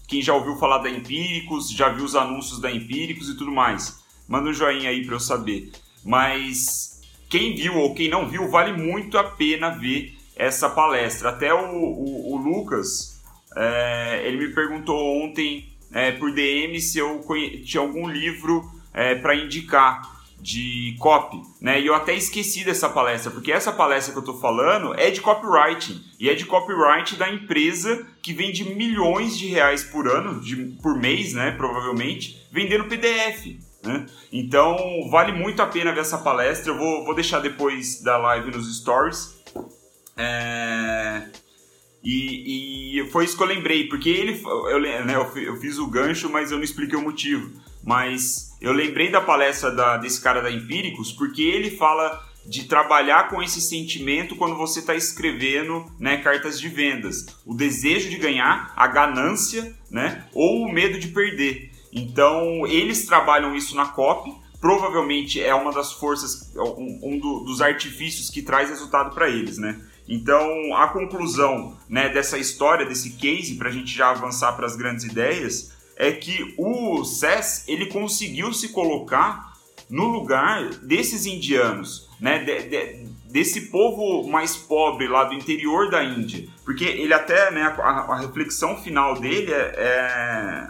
Quem 0.07 0.21
já 0.21 0.33
ouviu 0.33 0.55
falar 0.55 0.79
da 0.79 0.89
Empíricos, 0.89 1.69
já 1.69 1.89
viu 1.89 2.03
os 2.03 2.15
anúncios 2.15 2.59
da 2.59 2.71
Empíricos 2.71 3.29
e 3.29 3.37
tudo 3.37 3.51
mais. 3.51 4.01
Manda 4.27 4.49
um 4.49 4.53
joinha 4.53 4.89
aí 4.89 5.05
para 5.05 5.15
eu 5.15 5.19
saber. 5.19 5.71
Mas 6.03 6.92
quem 7.33 7.55
viu 7.55 7.79
ou 7.79 7.95
quem 7.95 8.09
não 8.09 8.29
viu, 8.29 8.47
vale 8.47 8.73
muito 8.73 9.17
a 9.17 9.23
pena 9.23 9.71
ver 9.71 10.15
essa 10.35 10.69
palestra. 10.69 11.29
Até 11.29 11.51
o, 11.51 11.65
o, 11.65 12.33
o 12.33 12.37
Lucas, 12.37 13.19
é, 13.55 14.21
ele 14.23 14.37
me 14.37 14.53
perguntou 14.53 15.23
ontem 15.23 15.67
é, 15.91 16.11
por 16.11 16.31
DM 16.31 16.79
se 16.79 16.99
eu 16.99 17.25
tinha 17.65 17.81
algum 17.81 18.07
livro 18.07 18.63
é, 18.93 19.15
para 19.15 19.33
indicar 19.33 20.13
de 20.39 20.95
copy, 20.99 21.41
né? 21.59 21.81
E 21.81 21.87
eu 21.87 21.95
até 21.95 22.13
esqueci 22.13 22.63
dessa 22.63 22.87
palestra, 22.87 23.31
porque 23.31 23.51
essa 23.51 23.71
palestra 23.71 24.13
que 24.13 24.19
eu 24.19 24.25
tô 24.25 24.39
falando 24.39 24.93
é 24.93 25.09
de 25.09 25.19
copywriting 25.19 26.03
e 26.19 26.29
é 26.29 26.35
de 26.35 26.45
copyright 26.45 27.15
da 27.15 27.31
empresa 27.31 28.05
que 28.21 28.31
vende 28.31 28.63
milhões 28.75 29.35
de 29.35 29.47
reais 29.47 29.83
por 29.83 30.07
ano, 30.07 30.39
de, 30.39 30.55
por 30.83 30.99
mês, 30.99 31.33
né? 31.33 31.49
Provavelmente, 31.49 32.45
vendendo 32.51 32.83
PDF. 32.85 33.72
Né? 33.83 34.05
Então 34.31 34.77
vale 35.09 35.33
muito 35.33 35.61
a 35.61 35.67
pena 35.67 35.91
ver 35.91 36.01
essa 36.01 36.17
palestra. 36.17 36.71
Eu 36.71 36.77
vou, 36.77 37.03
vou 37.03 37.13
deixar 37.13 37.39
depois 37.39 38.01
da 38.01 38.17
live 38.17 38.51
nos 38.51 38.77
stories. 38.77 39.35
É... 40.15 41.23
E, 42.03 42.99
e, 42.99 43.09
foi 43.11 43.23
isso 43.23 43.37
que 43.37 43.43
eu 43.43 43.47
lembrei, 43.47 43.87
porque 43.87 44.09
ele. 44.09 44.41
Eu, 44.43 44.81
né, 44.81 45.15
eu, 45.15 45.55
fiz 45.57 45.77
o 45.77 45.87
gancho, 45.87 46.29
mas 46.29 46.51
eu 46.51 46.57
não 46.57 46.63
expliquei 46.63 46.97
o 46.97 47.01
motivo. 47.01 47.49
Mas 47.81 48.57
eu 48.61 48.73
lembrei 48.73 49.09
da 49.09 49.21
palestra 49.21 49.71
da, 49.71 49.97
desse 49.97 50.21
cara 50.21 50.41
da 50.41 50.51
Empíricos, 50.51 51.13
porque 51.13 51.41
ele 51.41 51.71
fala 51.71 52.21
de 52.45 52.65
trabalhar 52.65 53.29
com 53.29 53.41
esse 53.41 53.61
sentimento 53.61 54.35
quando 54.35 54.55
você 54.55 54.79
está 54.79 54.93
escrevendo 54.93 55.85
né, 55.97 56.17
cartas 56.17 56.59
de 56.59 56.67
vendas. 56.67 57.25
O 57.45 57.53
desejo 57.53 58.09
de 58.09 58.17
ganhar, 58.17 58.73
a 58.75 58.87
ganância, 58.87 59.73
né, 59.89 60.25
ou 60.33 60.65
o 60.65 60.71
medo 60.71 60.99
de 60.99 61.07
perder. 61.07 61.71
Então, 61.93 62.65
eles 62.67 63.05
trabalham 63.05 63.55
isso 63.55 63.75
na 63.75 63.85
copy. 63.85 64.33
Provavelmente 64.59 65.41
é 65.41 65.53
uma 65.53 65.71
das 65.71 65.91
forças, 65.93 66.53
um, 66.55 66.99
um 67.03 67.19
do, 67.19 67.41
dos 67.41 67.61
artifícios 67.61 68.29
que 68.29 68.41
traz 68.41 68.69
resultado 68.69 69.13
para 69.13 69.29
eles, 69.29 69.57
né? 69.57 69.79
Então, 70.07 70.75
a 70.75 70.87
conclusão 70.87 71.77
né, 71.87 72.09
dessa 72.09 72.37
história, 72.37 72.85
desse 72.85 73.11
case, 73.11 73.55
para 73.55 73.69
a 73.69 73.71
gente 73.71 73.93
já 73.93 74.09
avançar 74.09 74.53
para 74.53 74.65
as 74.65 74.75
grandes 74.75 75.05
ideias, 75.05 75.71
é 75.95 76.11
que 76.11 76.53
o 76.57 77.03
SES 77.03 77.65
ele 77.67 77.87
conseguiu 77.87 78.53
se 78.53 78.69
colocar 78.69 79.53
no 79.89 80.05
lugar 80.05 80.69
desses 80.75 81.25
indianos, 81.25 82.09
né, 82.19 82.39
de, 82.39 82.63
de, 82.63 83.05
desse 83.29 83.69
povo 83.69 84.27
mais 84.27 84.55
pobre 84.55 85.07
lá 85.07 85.25
do 85.25 85.33
interior 85.33 85.89
da 85.89 86.03
Índia, 86.03 86.47
porque 86.65 86.83
ele 86.83 87.13
até, 87.13 87.51
né, 87.51 87.61
a, 87.61 87.89
a 87.89 88.19
reflexão 88.19 88.77
final 88.81 89.19
dele 89.19 89.51
é, 89.51 89.73
é, 89.77 90.67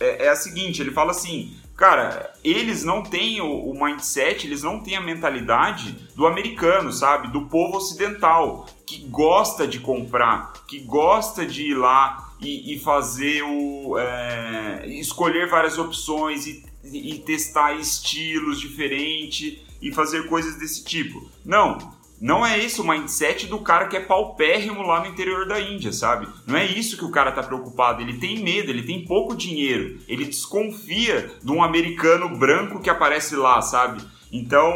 é, 0.00 0.24
é 0.24 0.28
a 0.30 0.36
seguinte, 0.36 0.80
ele 0.80 0.90
fala 0.90 1.10
assim, 1.10 1.54
cara, 1.76 2.32
eles 2.42 2.82
não 2.82 3.02
têm 3.02 3.40
o, 3.40 3.70
o, 3.70 3.84
mindset, 3.84 4.46
eles 4.46 4.62
não 4.62 4.80
têm 4.80 4.96
a 4.96 5.00
mentalidade 5.00 5.96
do 6.16 6.26
americano, 6.26 6.92
sabe? 6.92 7.28
Do 7.28 7.46
povo 7.46 7.76
ocidental, 7.76 8.66
que 8.86 8.98
gosta 9.08 9.66
de 9.66 9.78
comprar, 9.78 10.52
que 10.66 10.80
gosta 10.80 11.46
de 11.46 11.70
ir 11.70 11.74
lá 11.74 12.32
e, 12.40 12.74
e 12.74 12.78
fazer 12.80 13.42
o. 13.42 13.98
É, 13.98 14.86
escolher 14.88 15.48
várias 15.48 15.78
opções 15.78 16.46
e, 16.46 16.64
e 16.84 17.18
testar 17.18 17.74
estilos 17.74 18.58
diferentes 18.58 19.58
e 19.80 19.92
fazer 19.92 20.26
coisas 20.28 20.58
desse 20.58 20.84
tipo. 20.84 21.30
Não. 21.44 21.99
Não 22.20 22.44
é 22.44 22.62
esse 22.62 22.80
o 22.80 22.86
mindset 22.86 23.46
do 23.46 23.60
cara 23.60 23.88
que 23.88 23.96
é 23.96 24.00
paupérrimo 24.00 24.82
lá 24.82 25.00
no 25.00 25.06
interior 25.06 25.48
da 25.48 25.58
Índia, 25.58 25.90
sabe? 25.90 26.28
Não 26.46 26.56
é 26.56 26.66
isso 26.66 26.98
que 26.98 27.04
o 27.04 27.10
cara 27.10 27.32
tá 27.32 27.42
preocupado. 27.42 28.02
Ele 28.02 28.18
tem 28.18 28.42
medo, 28.42 28.70
ele 28.70 28.82
tem 28.82 29.06
pouco 29.06 29.34
dinheiro. 29.34 29.98
Ele 30.06 30.26
desconfia 30.26 31.30
de 31.42 31.50
um 31.50 31.62
americano 31.62 32.28
branco 32.36 32.80
que 32.80 32.90
aparece 32.90 33.34
lá, 33.34 33.62
sabe? 33.62 34.02
Então, 34.30 34.70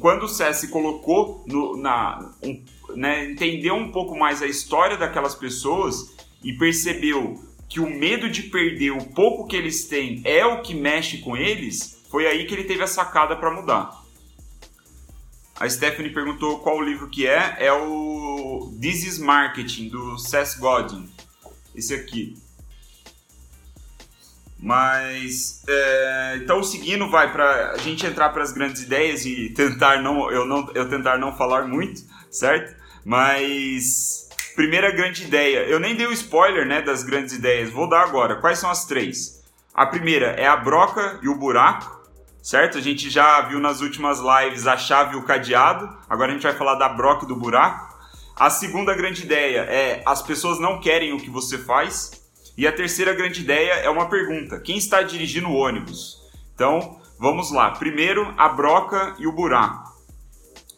quando 0.00 0.24
o 0.24 0.28
César 0.28 0.66
colocou 0.68 1.44
no, 1.46 1.76
na. 1.76 2.32
Um, 2.42 2.62
né, 2.96 3.30
entendeu 3.30 3.74
um 3.76 3.92
pouco 3.92 4.18
mais 4.18 4.42
a 4.42 4.46
história 4.46 4.96
daquelas 4.96 5.36
pessoas 5.36 6.16
e 6.42 6.52
percebeu 6.54 7.40
que 7.68 7.78
o 7.78 7.88
medo 7.88 8.28
de 8.28 8.42
perder 8.42 8.90
o 8.90 9.04
pouco 9.14 9.46
que 9.46 9.54
eles 9.54 9.84
têm 9.84 10.20
é 10.24 10.44
o 10.44 10.60
que 10.60 10.74
mexe 10.74 11.18
com 11.18 11.36
eles, 11.36 12.02
foi 12.10 12.26
aí 12.26 12.44
que 12.44 12.52
ele 12.52 12.64
teve 12.64 12.82
a 12.82 12.86
sacada 12.88 13.36
para 13.36 13.54
mudar. 13.54 13.99
A 15.60 15.68
Stephanie 15.68 16.10
perguntou 16.10 16.60
qual 16.60 16.80
livro 16.80 17.06
que 17.06 17.26
é. 17.26 17.56
É 17.58 17.70
o 17.70 18.74
This 18.80 19.04
is 19.04 19.18
Marketing, 19.18 19.90
do 19.90 20.18
Seth 20.18 20.58
Godin. 20.58 21.06
Esse 21.74 21.92
aqui. 21.92 22.34
Mas 24.58 25.62
é, 25.68 26.40
então 26.42 26.62
seguindo 26.62 27.10
vai 27.10 27.30
para 27.30 27.72
a 27.72 27.76
gente 27.78 28.06
entrar 28.06 28.30
para 28.30 28.42
as 28.42 28.52
grandes 28.52 28.82
ideias 28.82 29.24
e 29.24 29.50
tentar 29.50 30.02
não 30.02 30.30
eu 30.30 30.46
não 30.46 30.70
eu 30.74 30.88
tentar 30.88 31.18
não 31.18 31.36
falar 31.36 31.66
muito, 31.66 32.02
certo? 32.30 32.74
Mas 33.04 34.28
primeira 34.54 34.90
grande 34.90 35.24
ideia, 35.24 35.60
eu 35.60 35.78
nem 35.78 35.94
dei 35.94 36.06
o 36.06 36.12
spoiler, 36.12 36.66
né, 36.66 36.82
das 36.82 37.02
grandes 37.02 37.34
ideias. 37.34 37.70
Vou 37.70 37.88
dar 37.88 38.02
agora. 38.02 38.36
Quais 38.36 38.58
são 38.58 38.70
as 38.70 38.84
três? 38.86 39.42
A 39.74 39.86
primeira 39.86 40.28
é 40.32 40.46
a 40.46 40.56
broca 40.56 41.18
e 41.22 41.28
o 41.28 41.38
buraco 41.38 41.99
certo? 42.42 42.78
A 42.78 42.80
gente 42.80 43.10
já 43.10 43.40
viu 43.42 43.58
nas 43.58 43.80
últimas 43.80 44.18
lives 44.18 44.66
a 44.66 44.76
chave 44.76 45.14
e 45.14 45.18
o 45.18 45.24
cadeado, 45.24 45.88
agora 46.08 46.30
a 46.30 46.34
gente 46.34 46.42
vai 46.42 46.54
falar 46.54 46.74
da 46.76 46.88
broca 46.88 47.24
e 47.24 47.28
do 47.28 47.36
buraco. 47.36 47.90
A 48.36 48.48
segunda 48.48 48.94
grande 48.94 49.22
ideia 49.22 49.60
é 49.60 50.02
as 50.06 50.22
pessoas 50.22 50.58
não 50.58 50.80
querem 50.80 51.12
o 51.12 51.18
que 51.18 51.28
você 51.28 51.58
faz. 51.58 52.20
E 52.56 52.66
a 52.66 52.72
terceira 52.72 53.14
grande 53.14 53.40
ideia 53.40 53.72
é 53.74 53.90
uma 53.90 54.08
pergunta: 54.08 54.58
quem 54.60 54.78
está 54.78 55.02
dirigindo 55.02 55.48
o 55.48 55.56
ônibus? 55.56 56.16
Então, 56.54 56.98
vamos 57.18 57.52
lá. 57.52 57.70
Primeiro, 57.72 58.34
a 58.36 58.48
broca 58.48 59.14
e 59.18 59.26
o 59.26 59.32
buraco. 59.32 59.90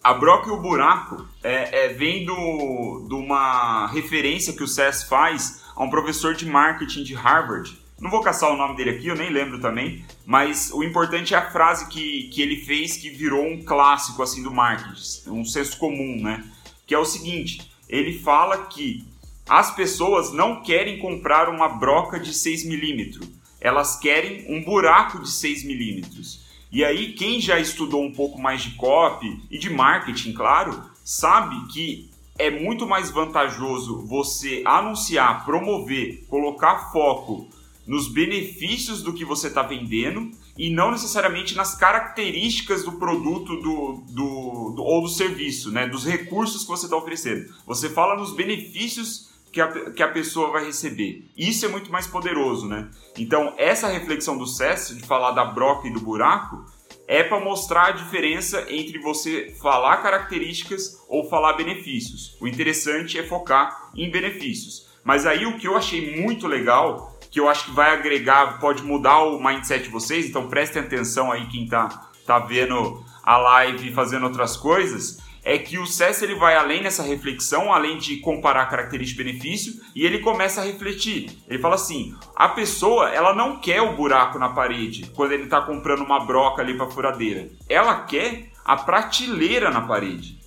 A 0.03 0.13
broca 0.15 0.49
e 0.49 0.53
o 0.53 0.61
buraco 0.61 1.25
é, 1.43 1.85
é 1.85 1.89
vem 1.89 2.25
do, 2.27 3.07
de 3.09 3.15
uma 3.15 3.87
referência 3.87 4.53
que 4.53 4.65
o 4.65 4.69
SES 4.69 5.05
faz 5.05 5.63
a 5.77 5.85
um 5.85 5.91
professor 5.91 6.35
de 6.35 6.45
marketing 6.45 7.05
de 7.05 7.15
Harvard, 7.15 7.81
não 8.03 8.11
vou 8.11 8.21
caçar 8.21 8.53
o 8.53 8.57
nome 8.57 8.75
dele 8.75 8.91
aqui, 8.91 9.07
eu 9.07 9.15
nem 9.15 9.31
lembro 9.31 9.61
também, 9.61 10.05
mas 10.27 10.73
o 10.75 10.83
importante 10.83 11.35
é 11.35 11.37
a 11.37 11.51
frase 11.53 11.87
que, 11.87 12.25
que 12.33 12.43
ele 12.43 12.57
fez 12.57 12.97
que 12.97 13.09
virou 13.09 13.47
um 13.47 13.63
clássico 13.63 14.25
assim 14.25 14.43
do 14.43 14.51
marketing, 14.51 15.31
um 15.31 15.45
senso 15.45 15.79
comum, 15.79 16.21
né? 16.21 16.45
Que 16.85 16.97
é 16.97 16.99
o 16.99 17.05
seguinte: 17.05 17.71
ele 17.89 18.19
fala 18.19 18.67
que 18.67 19.07
as 19.49 19.73
pessoas 19.73 20.33
não 20.33 20.63
querem 20.63 20.99
comprar 20.99 21.49
uma 21.49 21.69
broca 21.69 22.19
de 22.19 22.35
6 22.35 22.65
milímetros, 22.65 23.31
elas 23.61 23.97
querem 23.97 24.47
um 24.49 24.65
buraco 24.65 25.21
de 25.21 25.31
6 25.31 25.63
milímetros. 25.63 26.43
E 26.73 26.85
aí, 26.85 27.13
quem 27.13 27.41
já 27.41 27.61
estudou 27.61 28.03
um 28.03 28.13
pouco 28.13 28.41
mais 28.41 28.63
de 28.63 28.71
copy 28.71 29.41
e 29.49 29.59
de 29.59 29.71
marketing, 29.71 30.33
claro, 30.33 30.91
sabe 31.05 31.55
que 31.73 32.11
é 32.37 32.51
muito 32.51 32.85
mais 32.85 33.11
vantajoso 33.11 34.05
você 34.09 34.63
anunciar, 34.67 35.45
promover, 35.45 36.25
colocar 36.29 36.91
foco 36.91 37.49
nos 37.87 38.09
benefícios 38.09 39.03
do 39.03 39.13
que 39.13 39.25
você 39.25 39.49
está 39.49 39.63
vendendo 39.63 40.31
e 40.57 40.71
não 40.71 40.91
necessariamente 40.91 41.55
nas 41.55 41.75
características 41.75 42.85
do 42.85 42.93
produto 42.93 43.57
do, 43.57 44.05
do, 44.09 44.73
do, 44.77 44.83
ou 44.83 45.03
do 45.03 45.09
serviço, 45.09 45.71
né? 45.71 45.87
dos 45.87 46.05
recursos 46.05 46.63
que 46.63 46.69
você 46.69 46.87
está 46.87 46.97
oferecendo. 46.97 47.53
Você 47.67 47.89
fala 47.89 48.17
nos 48.17 48.35
benefícios 48.35 49.31
que 49.51 49.61
a, 49.61 49.91
que 49.91 50.03
a 50.03 50.09
pessoa 50.09 50.51
vai 50.51 50.65
receber. 50.65 51.29
Isso 51.37 51.67
é 51.67 51.69
muito 51.69 51.93
mais 51.93 52.07
poderoso. 52.07 52.67
Né? 52.67 52.89
Então, 53.19 53.55
essa 53.59 53.89
reflexão 53.89 54.39
do 54.39 54.47
CES, 54.47 54.97
de 54.97 55.03
falar 55.03 55.33
da 55.33 55.45
broca 55.45 55.89
e 55.89 55.93
do 55.93 56.01
buraco, 56.01 56.65
é 57.07 57.23
para 57.23 57.41
mostrar 57.41 57.89
a 57.89 57.93
diferença 57.93 58.65
entre 58.71 58.99
você 58.99 59.55
falar 59.61 59.99
características 59.99 61.03
ou 61.09 61.29
falar 61.29 61.55
benefícios. 61.55 62.37
O 62.41 62.47
interessante 62.47 63.19
é 63.19 63.23
focar 63.23 63.91
em 63.95 64.11
benefícios. 64.11 64.91
Mas 65.05 65.27
aí 65.27 65.45
o 65.45 65.59
que 65.59 65.67
eu 65.67 65.77
achei 65.77 66.23
muito 66.23 66.47
legal 66.47 67.12
que 67.33 67.41
eu 67.41 67.49
acho 67.49 67.65
que 67.65 67.71
vai 67.71 67.91
agregar, 67.91 68.61
pode 68.61 68.83
mudar 68.83 69.23
o 69.23 69.43
mindset 69.43 69.85
de 69.85 69.89
vocês, 69.89 70.27
então 70.27 70.49
prestem 70.49 70.83
atenção 70.83 71.33
aí 71.33 71.47
quem 71.47 71.67
tá, 71.67 72.11
tá 72.27 72.39
vendo 72.39 73.03
a 73.25 73.39
live 73.39 73.89
e 73.89 73.95
fazendo 73.95 74.25
outras 74.25 74.55
coisas, 74.55 75.19
é 75.43 75.57
que 75.59 75.79
o 75.79 75.87
CES 75.87 76.23
ele 76.23 76.35
vai 76.35 76.55
além 76.55 76.83
nessa 76.83 77.03
reflexão, 77.03 77.73
além 77.73 77.97
de 77.97 78.19
comparar 78.19 78.67
característica 78.67 79.23
e 79.23 79.25
benefício, 79.25 79.73
e 79.95 80.05
ele 80.05 80.19
começa 80.19 80.61
a 80.61 80.65
refletir. 80.65 81.31
Ele 81.49 81.59
fala 81.59 81.75
assim: 81.75 82.15
a 82.37 82.49
pessoa 82.51 83.09
ela 83.09 83.35
não 83.35 83.59
quer 83.59 83.81
o 83.81 83.97
buraco 83.97 84.39
na 84.39 84.51
parede 84.51 85.11
quando 85.17 85.33
ele 85.33 85.45
está 85.45 85.61
comprando 85.63 86.03
uma 86.03 86.25
broca 86.25 86.63
ali 86.63 86.77
para 86.77 86.91
furadeira. 86.91 87.49
Ela 87.69 88.03
quer 88.03 88.53
a 88.65 88.77
prateleira 88.77 89.71
na 89.71 89.81
parede. 89.81 90.39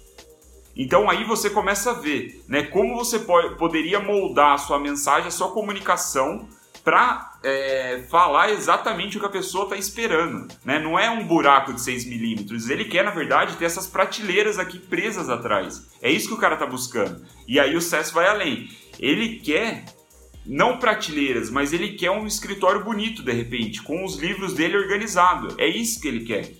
Então 0.77 1.09
aí 1.09 1.23
você 1.23 1.49
começa 1.49 1.91
a 1.91 1.93
ver 1.93 2.43
né, 2.47 2.63
como 2.63 2.95
você 2.95 3.19
pode, 3.19 3.55
poderia 3.55 3.99
moldar 3.99 4.53
a 4.53 4.57
sua 4.57 4.77
mensagem, 4.79 5.27
a 5.27 5.31
sua 5.31 5.51
comunicação 5.51 6.47
para 6.85 7.33
é, 7.43 8.05
falar 8.11 8.51
exatamente 8.51 9.17
o 9.17 9.19
que 9.19 9.25
a 9.25 9.29
pessoa 9.29 9.63
está 9.63 9.75
esperando. 9.75 10.47
Né? 10.63 10.77
Não 10.77 10.97
é 10.97 11.09
um 11.09 11.25
buraco 11.25 11.73
de 11.73 11.81
6 11.81 12.05
milímetros. 12.05 12.69
Ele 12.69 12.85
quer, 12.85 13.03
na 13.03 13.09
verdade, 13.09 13.57
ter 13.57 13.65
essas 13.65 13.87
prateleiras 13.87 14.59
aqui 14.59 14.77
presas 14.77 15.27
atrás. 15.27 15.89
É 15.99 16.11
isso 16.11 16.27
que 16.27 16.35
o 16.35 16.37
cara 16.37 16.53
está 16.53 16.67
buscando. 16.67 17.25
E 17.47 17.59
aí 17.59 17.75
o 17.75 17.81
SES 17.81 18.11
vai 18.11 18.27
além. 18.27 18.69
Ele 18.99 19.39
quer 19.39 19.83
não 20.45 20.77
prateleiras, 20.77 21.49
mas 21.49 21.73
ele 21.73 21.93
quer 21.93 22.11
um 22.11 22.27
escritório 22.27 22.83
bonito 22.83 23.23
de 23.23 23.31
repente, 23.31 23.81
com 23.81 24.05
os 24.05 24.19
livros 24.19 24.53
dele 24.53 24.77
organizado. 24.77 25.55
É 25.57 25.67
isso 25.67 25.99
que 25.99 26.07
ele 26.07 26.23
quer. 26.23 26.51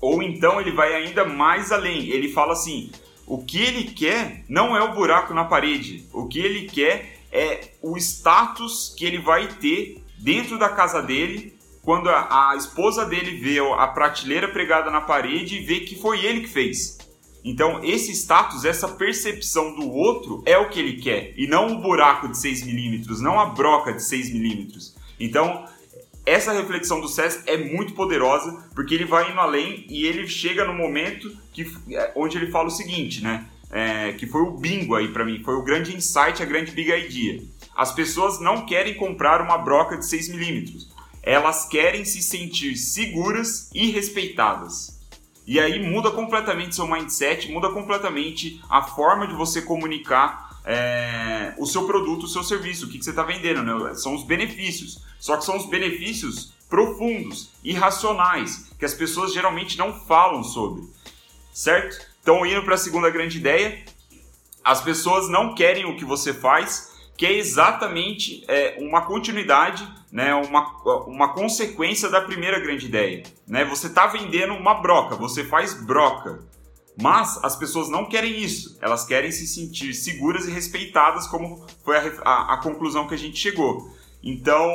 Ou 0.00 0.22
então 0.22 0.58
ele 0.58 0.72
vai 0.72 0.94
ainda 0.94 1.26
mais 1.26 1.70
além. 1.70 2.08
Ele 2.08 2.32
fala 2.32 2.54
assim: 2.54 2.90
o 3.26 3.44
que 3.44 3.60
ele 3.60 3.84
quer 3.84 4.42
não 4.48 4.74
é 4.74 4.82
o 4.82 4.94
buraco 4.94 5.34
na 5.34 5.44
parede. 5.44 6.08
O 6.14 6.26
que 6.26 6.38
ele 6.38 6.66
quer 6.66 7.19
é 7.32 7.72
o 7.82 7.96
status 7.96 8.94
que 8.96 9.04
ele 9.04 9.18
vai 9.18 9.48
ter 9.48 10.02
dentro 10.18 10.58
da 10.58 10.68
casa 10.68 11.02
dele 11.02 11.58
quando 11.82 12.08
a, 12.08 12.50
a 12.50 12.56
esposa 12.56 13.06
dele 13.06 13.38
vê 13.38 13.58
a 13.58 13.86
prateleira 13.86 14.48
pregada 14.48 14.90
na 14.90 15.00
parede 15.00 15.56
e 15.56 15.64
vê 15.64 15.80
que 15.80 15.96
foi 15.96 16.24
ele 16.24 16.42
que 16.42 16.48
fez. 16.48 16.98
Então, 17.42 17.82
esse 17.82 18.12
status, 18.12 18.64
essa 18.64 18.86
percepção 18.86 19.74
do 19.74 19.90
outro 19.90 20.42
é 20.44 20.58
o 20.58 20.68
que 20.68 20.78
ele 20.78 21.00
quer, 21.00 21.32
e 21.36 21.46
não 21.46 21.68
o 21.68 21.80
buraco 21.80 22.28
de 22.28 22.36
6 22.36 22.64
milímetros, 22.66 23.20
não 23.20 23.40
a 23.40 23.46
broca 23.46 23.94
de 23.94 24.04
6 24.04 24.30
milímetros. 24.30 24.94
Então, 25.18 25.64
essa 26.26 26.52
reflexão 26.52 27.00
do 27.00 27.08
SES 27.08 27.42
é 27.46 27.56
muito 27.56 27.94
poderosa, 27.94 28.68
porque 28.74 28.94
ele 28.94 29.06
vai 29.06 29.30
indo 29.30 29.40
além 29.40 29.86
e 29.88 30.04
ele 30.04 30.28
chega 30.28 30.64
no 30.64 30.74
momento 30.74 31.34
que, 31.52 31.66
é, 31.90 32.12
onde 32.14 32.36
ele 32.36 32.50
fala 32.50 32.68
o 32.68 32.70
seguinte, 32.70 33.22
né? 33.22 33.46
É, 33.70 34.12
que 34.14 34.26
foi 34.26 34.42
o 34.42 34.50
bingo 34.50 34.96
aí 34.96 35.08
para 35.08 35.24
mim, 35.24 35.42
foi 35.44 35.54
o 35.54 35.62
grande 35.62 35.94
insight, 35.94 36.42
a 36.42 36.46
grande 36.46 36.72
big 36.72 36.90
idea. 36.90 37.42
As 37.76 37.92
pessoas 37.92 38.40
não 38.40 38.66
querem 38.66 38.94
comprar 38.94 39.40
uma 39.40 39.56
broca 39.56 39.96
de 39.96 40.06
6 40.06 40.28
milímetros, 40.30 40.88
elas 41.22 41.66
querem 41.66 42.04
se 42.04 42.20
sentir 42.20 42.76
seguras 42.76 43.70
e 43.72 43.90
respeitadas. 43.90 44.98
E 45.46 45.58
aí 45.58 45.84
muda 45.84 46.10
completamente 46.10 46.74
seu 46.74 46.86
mindset, 46.86 47.50
muda 47.50 47.70
completamente 47.70 48.60
a 48.68 48.82
forma 48.82 49.26
de 49.26 49.34
você 49.34 49.62
comunicar 49.62 50.60
é, 50.64 51.54
o 51.58 51.66
seu 51.66 51.86
produto, 51.86 52.24
o 52.24 52.28
seu 52.28 52.42
serviço, 52.44 52.86
o 52.86 52.88
que, 52.88 52.98
que 52.98 53.04
você 53.04 53.10
está 53.10 53.22
vendendo, 53.22 53.62
né? 53.62 53.94
São 53.94 54.14
os 54.14 54.24
benefícios. 54.24 55.02
Só 55.18 55.36
que 55.36 55.44
são 55.44 55.56
os 55.56 55.66
benefícios 55.66 56.54
profundos, 56.68 57.50
irracionais, 57.64 58.70
que 58.78 58.84
as 58.84 58.94
pessoas 58.94 59.34
geralmente 59.34 59.76
não 59.76 59.92
falam 60.06 60.44
sobre, 60.44 60.84
certo? 61.52 62.09
Então, 62.22 62.44
indo 62.44 62.62
para 62.62 62.74
a 62.74 62.78
segunda 62.78 63.10
grande 63.10 63.38
ideia, 63.38 63.82
as 64.64 64.80
pessoas 64.82 65.28
não 65.28 65.54
querem 65.54 65.86
o 65.86 65.96
que 65.96 66.04
você 66.04 66.34
faz, 66.34 66.90
que 67.16 67.26
é 67.26 67.32
exatamente 67.32 68.44
é, 68.48 68.76
uma 68.80 69.02
continuidade, 69.02 69.86
né, 70.10 70.34
uma, 70.34 70.66
uma 71.06 71.32
consequência 71.32 72.08
da 72.08 72.20
primeira 72.20 72.58
grande 72.58 72.86
ideia. 72.86 73.22
Né? 73.46 73.64
Você 73.64 73.88
está 73.88 74.06
vendendo 74.06 74.54
uma 74.54 74.74
broca, 74.74 75.16
você 75.16 75.44
faz 75.44 75.74
broca. 75.74 76.48
Mas 77.00 77.42
as 77.42 77.56
pessoas 77.56 77.88
não 77.88 78.06
querem 78.06 78.38
isso, 78.38 78.78
elas 78.82 79.06
querem 79.06 79.30
se 79.30 79.46
sentir 79.46 79.94
seguras 79.94 80.46
e 80.46 80.50
respeitadas, 80.50 81.26
como 81.26 81.64
foi 81.84 81.96
a, 81.96 82.12
a, 82.22 82.54
a 82.54 82.56
conclusão 82.58 83.06
que 83.06 83.14
a 83.14 83.18
gente 83.18 83.38
chegou. 83.38 83.90
Então, 84.22 84.70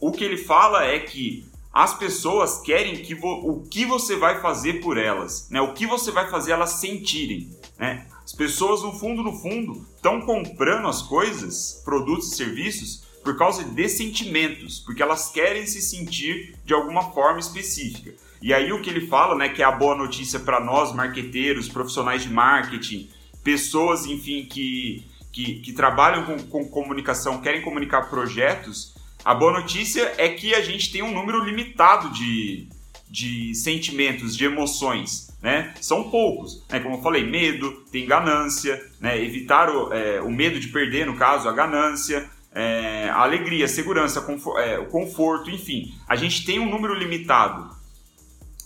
o 0.00 0.10
que 0.10 0.24
ele 0.24 0.36
fala 0.36 0.84
é 0.84 0.98
que 0.98 1.49
as 1.72 1.96
pessoas 1.96 2.60
querem 2.60 2.96
que 2.96 3.14
o 3.14 3.62
que 3.70 3.84
você 3.84 4.16
vai 4.16 4.40
fazer 4.40 4.80
por 4.80 4.98
elas, 4.98 5.48
né? 5.50 5.60
o 5.60 5.72
que 5.72 5.86
você 5.86 6.10
vai 6.10 6.28
fazer 6.28 6.52
elas 6.52 6.74
sentirem. 6.74 7.50
Né? 7.78 8.06
As 8.24 8.32
pessoas, 8.32 8.82
no 8.82 8.92
fundo, 8.92 9.22
no 9.22 9.32
fundo, 9.32 9.86
estão 9.94 10.20
comprando 10.20 10.88
as 10.88 11.02
coisas, 11.02 11.80
produtos 11.84 12.32
e 12.32 12.36
serviços, 12.36 13.08
por 13.22 13.36
causa 13.36 13.62
de 13.62 13.88
sentimentos, 13.88 14.80
porque 14.80 15.02
elas 15.02 15.30
querem 15.30 15.66
se 15.66 15.80
sentir 15.80 16.56
de 16.64 16.72
alguma 16.72 17.12
forma 17.12 17.38
específica. 17.38 18.14
E 18.42 18.54
aí 18.54 18.72
o 18.72 18.80
que 18.80 18.88
ele 18.88 19.06
fala, 19.06 19.34
né, 19.36 19.50
que 19.50 19.62
é 19.62 19.64
a 19.64 19.70
boa 19.70 19.94
notícia 19.94 20.40
para 20.40 20.58
nós, 20.58 20.92
marqueteiros, 20.94 21.68
profissionais 21.68 22.22
de 22.22 22.30
marketing, 22.30 23.10
pessoas, 23.44 24.06
enfim, 24.06 24.46
que, 24.46 25.06
que, 25.30 25.60
que 25.60 25.72
trabalham 25.72 26.24
com, 26.24 26.38
com 26.44 26.68
comunicação, 26.68 27.40
querem 27.40 27.60
comunicar 27.60 28.08
projetos, 28.08 28.94
a 29.24 29.34
boa 29.34 29.52
notícia 29.52 30.14
é 30.16 30.28
que 30.28 30.54
a 30.54 30.60
gente 30.60 30.90
tem 30.90 31.02
um 31.02 31.12
número 31.12 31.44
limitado 31.44 32.10
de, 32.10 32.68
de 33.08 33.54
sentimentos, 33.54 34.36
de 34.36 34.44
emoções 34.44 35.30
né? 35.42 35.72
São 35.80 36.10
poucos, 36.10 36.64
né? 36.68 36.80
Como 36.80 36.96
eu 36.96 37.02
falei, 37.02 37.24
medo, 37.24 37.82
tem 37.90 38.06
ganância, 38.06 38.82
né? 39.00 39.22
Evitar 39.22 39.70
o, 39.70 39.92
é, 39.92 40.20
o 40.20 40.30
medo 40.30 40.60
de 40.60 40.68
perder, 40.68 41.06
no 41.06 41.16
caso, 41.16 41.48
a 41.48 41.52
ganância, 41.52 42.28
é, 42.52 43.08
a 43.10 43.22
alegria, 43.22 43.64
a 43.64 43.68
segurança, 43.68 44.24
é, 44.58 44.78
o 44.78 44.86
conforto, 44.86 45.50
enfim. 45.50 45.94
A 46.06 46.14
gente 46.14 46.44
tem 46.44 46.58
um 46.58 46.68
número 46.68 46.94
limitado. 46.94 47.74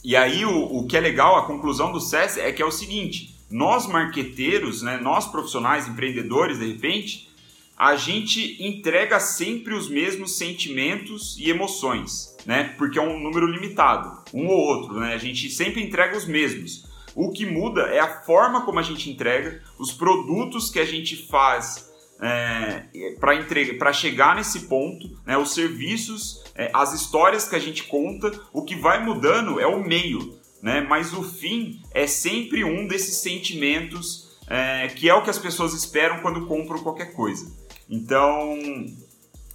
E 0.03 0.17
aí 0.17 0.45
o, 0.45 0.79
o 0.79 0.87
que 0.87 0.97
é 0.97 1.01
legal, 1.01 1.37
a 1.37 1.47
conclusão 1.47 1.93
do 1.93 2.01
SES 2.01 2.39
é 2.39 2.51
que 2.51 2.61
é 2.61 2.67
o 2.67 2.73
seguinte: 2.73 3.37
nós 3.49 3.87
marqueteiros, 3.87 4.83
né? 4.83 4.99
Nós 5.01 5.27
profissionais, 5.27 5.87
empreendedores, 5.87 6.59
de 6.59 6.67
repente, 6.67 7.31
a 7.77 7.97
gente 7.97 8.63
entrega 8.63 9.19
sempre 9.19 9.75
os 9.75 9.89
mesmos 9.89 10.37
sentimentos 10.37 11.37
e 11.39 11.51
emoções, 11.51 12.37
né? 12.47 12.75
Porque 12.79 12.99
é 12.99 13.03
um 13.03 13.19
número 13.19 13.47
limitado, 13.47 14.23
um 14.33 14.47
ou 14.47 14.59
outro, 14.59 15.01
né? 15.01 15.15
A 15.15 15.19
gente 15.19 15.51
sempre 15.51 15.83
entrega 15.83 16.17
os 16.17 16.27
mesmos. 16.27 16.85
O 17.15 17.31
que 17.31 17.47
muda 17.47 17.83
é 17.83 18.01
a 18.01 18.23
forma 18.23 18.63
como 18.63 18.79
a 18.79 18.83
gente 18.83 19.11
entrega, 19.11 19.63
os 19.79 19.93
produtos 19.93 20.71
que 20.71 20.81
a 20.81 20.85
gente 20.85 21.29
faz 21.29 21.93
é, 22.21 22.85
para 23.79 23.93
chegar 23.93 24.37
nesse 24.37 24.61
ponto, 24.61 25.11
né? 25.27 25.37
os 25.37 25.53
serviços, 25.53 26.43
é, 26.55 26.71
as 26.73 26.93
histórias 26.93 27.49
que 27.49 27.57
a 27.57 27.61
gente 27.61 27.85
conta. 27.85 28.33
O 28.53 28.63
que 28.63 28.75
vai 28.75 29.05
mudando 29.05 29.61
é 29.61 29.67
o 29.67 29.83
meio, 29.83 30.39
né? 30.63 30.81
Mas 30.81 31.13
o 31.13 31.23
fim 31.23 31.81
é 31.93 32.07
sempre 32.07 32.65
um 32.65 32.87
desses 32.87 33.17
sentimentos 33.17 34.25
é, 34.49 34.89
que 34.89 35.09
é 35.09 35.15
o 35.15 35.23
que 35.23 35.31
as 35.31 35.39
pessoas 35.39 35.73
esperam 35.73 36.21
quando 36.21 36.47
compram 36.47 36.83
qualquer 36.83 37.13
coisa. 37.13 37.64
Então, 37.89 38.59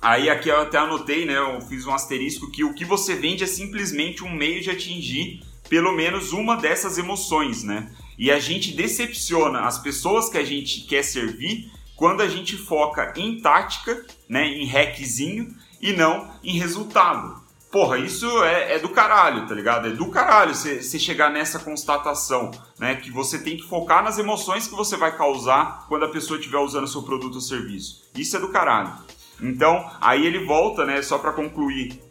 aí 0.01 0.29
aqui 0.29 0.49
eu 0.49 0.59
até 0.59 0.77
anotei, 0.77 1.25
né? 1.25 1.37
Eu 1.37 1.61
fiz 1.61 1.85
um 1.85 1.93
asterisco 1.93 2.51
que 2.51 2.63
o 2.63 2.73
que 2.73 2.85
você 2.85 3.15
vende 3.15 3.43
é 3.43 3.47
simplesmente 3.47 4.23
um 4.23 4.31
meio 4.31 4.61
de 4.61 4.69
atingir 4.69 5.41
pelo 5.69 5.91
menos 5.91 6.33
uma 6.33 6.57
dessas 6.57 6.97
emoções, 6.97 7.63
né? 7.63 7.91
E 8.17 8.31
a 8.31 8.39
gente 8.39 8.73
decepciona 8.73 9.61
as 9.61 9.77
pessoas 9.79 10.27
que 10.27 10.37
a 10.37 10.43
gente 10.43 10.81
quer 10.81 11.03
servir 11.03 11.71
quando 11.95 12.21
a 12.21 12.27
gente 12.27 12.57
foca 12.57 13.13
em 13.15 13.39
tática, 13.39 14.05
né, 14.27 14.47
em 14.47 14.65
hackzinho 14.65 15.53
e 15.81 15.93
não 15.93 16.29
em 16.43 16.57
resultado. 16.57 17.41
Porra, 17.71 17.99
isso 17.99 18.43
é, 18.43 18.75
é, 18.75 18.79
do 18.79 18.89
caralho, 18.89 19.47
tá 19.47 19.53
ligado? 19.53 19.87
É 19.87 19.91
do 19.91 20.09
caralho 20.09 20.55
você 20.55 20.97
chegar 20.97 21.29
nessa 21.29 21.59
constatação, 21.59 22.49
né? 22.79 22.95
Que 22.95 23.11
você 23.11 23.37
tem 23.37 23.57
que 23.57 23.67
focar 23.67 24.03
nas 24.03 24.17
emoções 24.17 24.67
que 24.67 24.73
você 24.73 24.97
vai 24.97 25.15
causar 25.15 25.85
quando 25.87 26.05
a 26.05 26.09
pessoa 26.09 26.39
estiver 26.39 26.57
usando 26.57 26.87
seu 26.87 27.03
produto 27.03 27.35
ou 27.35 27.41
serviço. 27.41 28.09
Isso 28.15 28.35
é 28.35 28.39
do 28.39 28.49
caralho. 28.49 28.91
Então, 29.39 29.87
aí 30.01 30.25
ele 30.25 30.45
volta, 30.45 30.83
né? 30.83 30.99
Só 31.03 31.19
para 31.19 31.31
concluir 31.31 32.01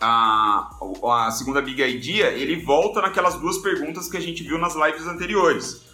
a, 0.00 0.70
a 1.04 1.30
segunda 1.32 1.60
Big 1.60 1.82
Idea, 1.82 2.28
ele 2.28 2.62
volta 2.62 3.02
naquelas 3.02 3.34
duas 3.40 3.58
perguntas 3.58 4.08
que 4.08 4.16
a 4.16 4.20
gente 4.20 4.44
viu 4.44 4.56
nas 4.56 4.76
lives 4.76 5.06
anteriores. 5.08 5.84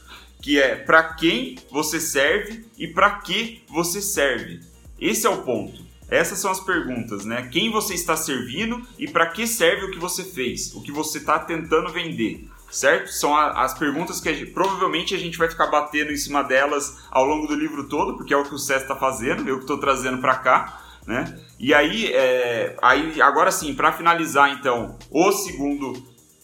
Que 0.42 0.60
é 0.60 0.76
para 0.76 1.14
quem 1.14 1.56
você 1.70 1.98
serve 1.98 2.66
e 2.76 2.88
para 2.88 3.20
que 3.20 3.64
você 3.70 4.02
serve. 4.02 4.60
Esse 5.00 5.26
é 5.26 5.30
o 5.30 5.38
ponto. 5.38 5.91
Essas 6.12 6.40
são 6.40 6.50
as 6.50 6.60
perguntas, 6.60 7.24
né? 7.24 7.48
Quem 7.50 7.70
você 7.70 7.94
está 7.94 8.14
servindo 8.14 8.82
e 8.98 9.08
para 9.08 9.28
que 9.28 9.46
serve 9.46 9.86
o 9.86 9.90
que 9.90 9.98
você 9.98 10.22
fez, 10.22 10.74
o 10.74 10.82
que 10.82 10.92
você 10.92 11.16
está 11.16 11.38
tentando 11.38 11.90
vender, 11.90 12.50
certo? 12.70 13.10
São 13.10 13.34
a, 13.34 13.64
as 13.64 13.72
perguntas 13.72 14.20
que 14.20 14.28
a 14.28 14.34
gente, 14.34 14.50
provavelmente 14.50 15.14
a 15.14 15.18
gente 15.18 15.38
vai 15.38 15.48
ficar 15.48 15.68
batendo 15.68 16.12
em 16.12 16.16
cima 16.18 16.44
delas 16.44 16.98
ao 17.10 17.24
longo 17.24 17.46
do 17.46 17.54
livro 17.54 17.88
todo, 17.88 18.14
porque 18.14 18.34
é 18.34 18.36
o 18.36 18.44
que 18.44 18.54
o 18.54 18.58
César 18.58 18.82
está 18.82 18.94
fazendo, 18.94 19.48
eu 19.48 19.56
que 19.56 19.62
estou 19.62 19.78
trazendo 19.78 20.18
para 20.18 20.34
cá, 20.34 20.82
né? 21.06 21.34
E 21.58 21.72
aí, 21.72 22.12
é, 22.12 22.76
aí 22.82 23.22
agora 23.22 23.50
sim, 23.50 23.72
para 23.74 23.90
finalizar 23.90 24.52
então, 24.52 24.98
o 25.10 25.32
segundo, 25.32 25.94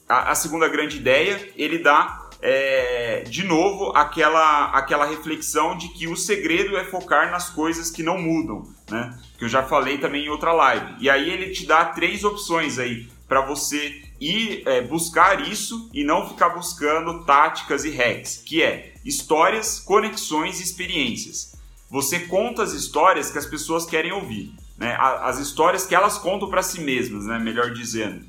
a, 0.09 0.31
a 0.31 0.35
segunda 0.35 0.67
grande 0.67 0.97
ideia, 0.97 1.47
ele 1.57 1.77
dá 1.77 2.28
é, 2.41 3.25
de 3.29 3.45
novo 3.45 3.93
aquela, 3.97 4.67
aquela 4.67 5.05
reflexão 5.05 5.77
de 5.77 5.89
que 5.89 6.07
o 6.07 6.17
segredo 6.17 6.77
é 6.77 6.85
focar 6.85 7.31
nas 7.31 7.51
coisas 7.51 7.91
que 7.91 8.03
não 8.03 8.19
mudam, 8.19 8.63
né? 8.91 9.19
Que 9.37 9.45
eu 9.45 9.49
já 9.49 9.63
falei 9.63 9.99
também 9.99 10.27
em 10.27 10.29
outra 10.29 10.53
live. 10.53 10.95
E 11.01 11.11
aí 11.11 11.29
ele 11.29 11.51
te 11.51 11.67
dá 11.67 11.85
três 11.87 12.25
opções 12.25 12.79
aí 12.79 13.09
para 13.27 13.41
você 13.41 14.03
ir 14.21 14.63
é, 14.67 14.81
buscar 14.81 15.47
isso 15.49 15.91
e 15.93 16.05
não 16.05 16.29
ficar 16.29 16.51
buscando 16.51 17.25
táticas 17.25 17.85
e 17.85 17.91
hacks, 17.91 18.39
que 18.39 18.63
é 18.63 18.95
histórias, 19.05 19.81
conexões 19.81 20.61
e 20.61 20.63
experiências. 20.63 21.57
Você 21.91 22.21
conta 22.21 22.63
as 22.63 22.73
histórias 22.73 23.31
que 23.31 23.39
as 23.39 23.47
pessoas 23.47 23.85
querem 23.85 24.13
ouvir, 24.13 24.55
né? 24.77 24.97
As 24.99 25.39
histórias 25.39 25.87
que 25.87 25.95
elas 25.95 26.19
contam 26.19 26.49
para 26.49 26.63
si 26.63 26.81
mesmas, 26.81 27.25
né? 27.25 27.39
Melhor 27.39 27.73
dizendo. 27.73 28.25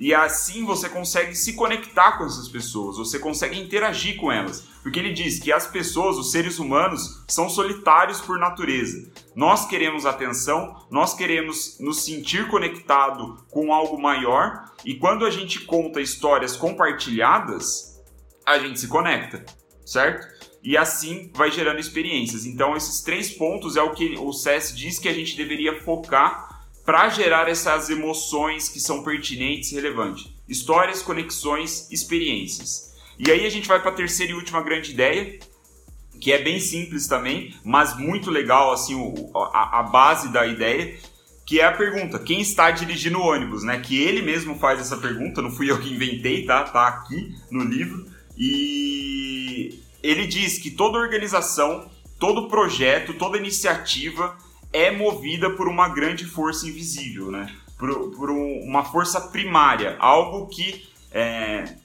E 0.00 0.14
assim 0.14 0.64
você 0.64 0.88
consegue 0.88 1.34
se 1.34 1.52
conectar 1.52 2.12
com 2.16 2.24
essas 2.24 2.48
pessoas, 2.48 2.96
você 2.96 3.18
consegue 3.18 3.60
interagir 3.60 4.16
com 4.16 4.32
elas. 4.32 4.66
Porque 4.82 4.98
ele 4.98 5.12
diz 5.12 5.38
que 5.38 5.52
as 5.52 5.66
pessoas, 5.66 6.16
os 6.16 6.32
seres 6.32 6.58
humanos, 6.58 7.22
são 7.28 7.50
solitários 7.50 8.18
por 8.18 8.38
natureza. 8.38 9.12
Nós 9.36 9.66
queremos 9.66 10.06
atenção, 10.06 10.74
nós 10.90 11.12
queremos 11.12 11.78
nos 11.78 12.02
sentir 12.02 12.48
conectado 12.48 13.44
com 13.50 13.74
algo 13.74 14.00
maior, 14.00 14.64
e 14.86 14.94
quando 14.94 15.26
a 15.26 15.30
gente 15.30 15.60
conta 15.66 16.00
histórias 16.00 16.56
compartilhadas, 16.56 18.02
a 18.46 18.58
gente 18.58 18.80
se 18.80 18.88
conecta, 18.88 19.44
certo? 19.84 20.26
E 20.62 20.78
assim 20.78 21.30
vai 21.34 21.50
gerando 21.50 21.78
experiências. 21.78 22.46
Então, 22.46 22.74
esses 22.74 23.02
três 23.02 23.30
pontos 23.30 23.76
é 23.76 23.82
o 23.82 23.92
que 23.92 24.16
o 24.18 24.32
SES 24.32 24.74
diz 24.74 24.98
que 24.98 25.10
a 25.10 25.14
gente 25.14 25.36
deveria 25.36 25.82
focar 25.82 26.49
para 26.90 27.08
gerar 27.08 27.48
essas 27.48 27.88
emoções 27.88 28.68
que 28.68 28.80
são 28.80 29.04
pertinentes 29.04 29.70
e 29.70 29.76
relevantes. 29.76 30.28
Histórias, 30.48 31.00
conexões, 31.00 31.88
experiências. 31.88 32.96
E 33.16 33.30
aí 33.30 33.46
a 33.46 33.48
gente 33.48 33.68
vai 33.68 33.80
para 33.80 33.92
a 33.92 33.94
terceira 33.94 34.32
e 34.32 34.34
última 34.34 34.60
grande 34.60 34.90
ideia, 34.90 35.38
que 36.20 36.32
é 36.32 36.42
bem 36.42 36.58
simples 36.58 37.06
também, 37.06 37.54
mas 37.64 37.96
muito 37.96 38.28
legal 38.28 38.72
assim 38.72 38.96
o, 38.96 39.30
a, 39.36 39.78
a, 39.78 39.82
base 39.84 40.32
da 40.32 40.44
ideia, 40.44 40.98
que 41.46 41.60
é 41.60 41.64
a 41.64 41.70
pergunta: 41.70 42.18
quem 42.18 42.40
está 42.40 42.72
dirigindo 42.72 43.20
o 43.20 43.24
ônibus, 43.24 43.62
né? 43.62 43.78
Que 43.78 44.02
ele 44.02 44.20
mesmo 44.20 44.58
faz 44.58 44.80
essa 44.80 44.96
pergunta, 44.96 45.40
não 45.40 45.52
fui 45.52 45.70
eu 45.70 45.78
que 45.78 45.94
inventei, 45.94 46.44
tá? 46.44 46.64
Tá 46.64 46.88
aqui 46.88 47.36
no 47.52 47.62
livro 47.62 48.04
e 48.36 49.78
ele 50.02 50.26
diz 50.26 50.58
que 50.58 50.72
toda 50.72 50.98
organização, 50.98 51.88
todo 52.18 52.48
projeto, 52.48 53.14
toda 53.14 53.38
iniciativa 53.38 54.36
é 54.72 54.90
movida 54.90 55.50
por 55.50 55.68
uma 55.68 55.88
grande 55.88 56.24
força 56.24 56.66
invisível, 56.66 57.30
né? 57.30 57.54
Por, 57.78 58.10
por 58.10 58.30
um, 58.30 58.60
uma 58.62 58.84
força 58.84 59.20
primária, 59.20 59.96
algo 59.98 60.46
que 60.48 60.86
é, 61.10 61.76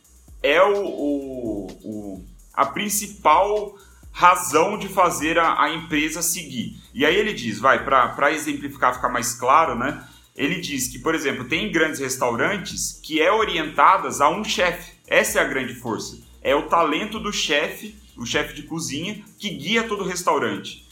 é 0.44 0.62
o, 0.62 0.86
o, 0.86 1.68
o, 1.84 2.26
a 2.54 2.66
principal 2.66 3.76
razão 4.12 4.78
de 4.78 4.88
fazer 4.88 5.40
a, 5.40 5.62
a, 5.64 5.74
empresa 5.74 6.22
seguir. 6.22 6.78
E 6.94 7.06
aí 7.06 7.16
ele 7.16 7.34
diz, 7.34 7.60
vai, 7.60 7.84
para 7.84 8.32
exemplificar, 8.32 8.94
ficar 8.94 9.10
mais 9.10 9.34
claro, 9.34 9.76
né? 9.76 10.06
Ele 10.36 10.60
diz 10.60 10.90
que, 10.90 11.00
por 11.00 11.16
exemplo, 11.16 11.46
tem 11.46 11.72
grandes 11.72 12.00
restaurantes 12.00 13.00
que 13.04 13.22
é 13.22 13.32
orientadas 13.32 14.20
a 14.20 14.30
um 14.30 14.44
chefe. 14.44 14.94
Essa 15.08 15.40
é 15.40 15.42
a 15.42 15.48
grande 15.48 15.74
força. 15.76 16.18
É 16.42 16.54
o 16.54 16.64
talento 16.64 17.20
do 17.20 17.32
chefe, 17.32 17.96
o 18.18 18.26
chefe 18.26 18.54
de 18.54 18.64
cozinha, 18.64 19.24
que 19.40 19.50
guia 19.50 19.84
todo 19.84 20.04
o 20.04 20.08
restaurante 20.08 20.85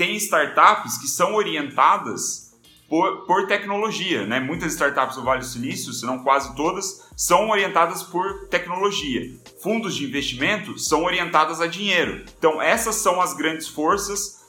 tem 0.00 0.16
startups 0.16 0.96
que 0.96 1.06
são 1.06 1.34
orientadas 1.34 2.58
por, 2.88 3.26
por 3.26 3.46
tecnologia, 3.46 4.26
né? 4.26 4.40
Muitas 4.40 4.72
startups 4.72 5.16
do 5.16 5.22
Vale 5.22 5.40
do 5.40 5.44
Silício, 5.44 5.92
se 5.92 6.06
não 6.06 6.20
quase 6.20 6.56
todas, 6.56 7.06
são 7.14 7.50
orientadas 7.50 8.02
por 8.02 8.48
tecnologia. 8.48 9.30
Fundos 9.62 9.94
de 9.94 10.06
investimento 10.06 10.78
são 10.78 11.04
orientadas 11.04 11.60
a 11.60 11.66
dinheiro. 11.66 12.24
Então, 12.38 12.62
essas 12.62 12.94
são 12.94 13.20
as 13.20 13.34
grandes 13.34 13.68
forças 13.68 14.40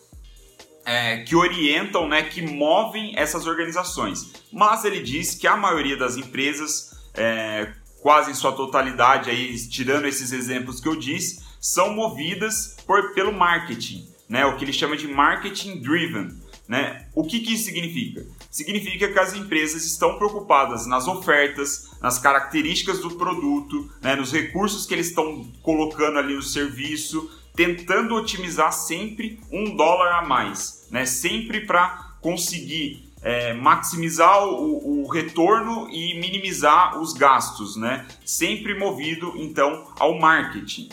é, 0.85 1.17
que 1.17 1.35
orientam, 1.35 2.07
né, 2.07 2.23
que 2.23 2.41
movem 2.41 3.13
essas 3.17 3.45
organizações. 3.45 4.31
Mas 4.53 4.85
ele 4.85 5.01
diz 5.01 5.35
que 5.35 5.47
a 5.47 5.57
maioria 5.57 5.97
das 5.97 6.15
empresas, 6.15 6.91
é, 7.13 7.73
quase 8.01 8.31
em 8.31 8.35
sua 8.35 8.53
totalidade, 8.53 9.29
aí, 9.29 9.53
tirando 9.67 10.05
esses 10.05 10.31
exemplos 10.31 10.79
que 10.79 10.87
eu 10.87 10.95
disse, 10.95 11.43
são 11.59 11.93
movidas 11.93 12.77
por, 12.87 13.13
pelo 13.13 13.33
marketing 13.33 14.10
né, 14.31 14.45
o 14.45 14.55
que 14.55 14.63
ele 14.63 14.71
chama 14.71 14.95
de 14.95 15.09
marketing 15.09 15.81
driven. 15.81 16.29
Né? 16.67 17.05
O 17.13 17.25
que, 17.25 17.41
que 17.41 17.53
isso 17.53 17.65
significa? 17.65 18.25
Significa 18.49 19.09
que 19.09 19.19
as 19.19 19.33
empresas 19.33 19.85
estão 19.85 20.17
preocupadas 20.17 20.87
nas 20.87 21.05
ofertas, 21.05 21.91
nas 22.01 22.17
características 22.17 22.99
do 22.99 23.11
produto, 23.15 23.91
né, 24.01 24.15
nos 24.15 24.31
recursos 24.31 24.85
que 24.85 24.93
eles 24.93 25.07
estão 25.07 25.45
colocando 25.61 26.17
ali 26.17 26.33
no 26.33 26.41
serviço, 26.41 27.29
tentando 27.53 28.15
otimizar 28.15 28.71
sempre 28.71 29.37
um 29.51 29.75
dólar 29.75 30.19
a 30.19 30.25
mais, 30.25 30.87
né? 30.89 31.05
sempre 31.05 31.65
para 31.65 32.15
conseguir 32.21 33.11
é, 33.21 33.53
maximizar 33.53 34.47
o, 34.47 35.03
o, 35.03 35.07
retorno 35.09 35.89
e 35.91 36.17
minimizar 36.19 36.99
os 37.01 37.11
gastos, 37.11 37.75
né? 37.75 38.07
sempre 38.25 38.79
movido 38.79 39.33
então 39.35 39.91
ao 39.99 40.17
marketing. 40.17 40.89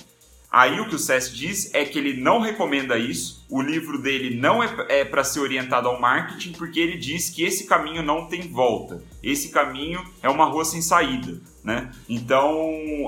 Aí 0.58 0.80
o 0.80 0.88
que 0.88 0.96
o 0.96 0.98
SES 0.98 1.32
diz 1.32 1.72
é 1.72 1.84
que 1.84 1.96
ele 1.96 2.20
não 2.20 2.40
recomenda 2.40 2.98
isso, 2.98 3.46
o 3.48 3.62
livro 3.62 3.96
dele 3.96 4.40
não 4.40 4.60
é, 4.60 4.68
é 4.88 5.04
para 5.04 5.22
ser 5.22 5.38
orientado 5.38 5.86
ao 5.86 6.00
marketing, 6.00 6.50
porque 6.50 6.80
ele 6.80 6.96
diz 6.96 7.30
que 7.30 7.44
esse 7.44 7.64
caminho 7.68 8.02
não 8.02 8.26
tem 8.26 8.50
volta, 8.50 9.00
esse 9.22 9.50
caminho 9.50 10.02
é 10.20 10.28
uma 10.28 10.46
rua 10.46 10.64
sem 10.64 10.82
saída, 10.82 11.40
né? 11.62 11.92
Então, 12.08 12.58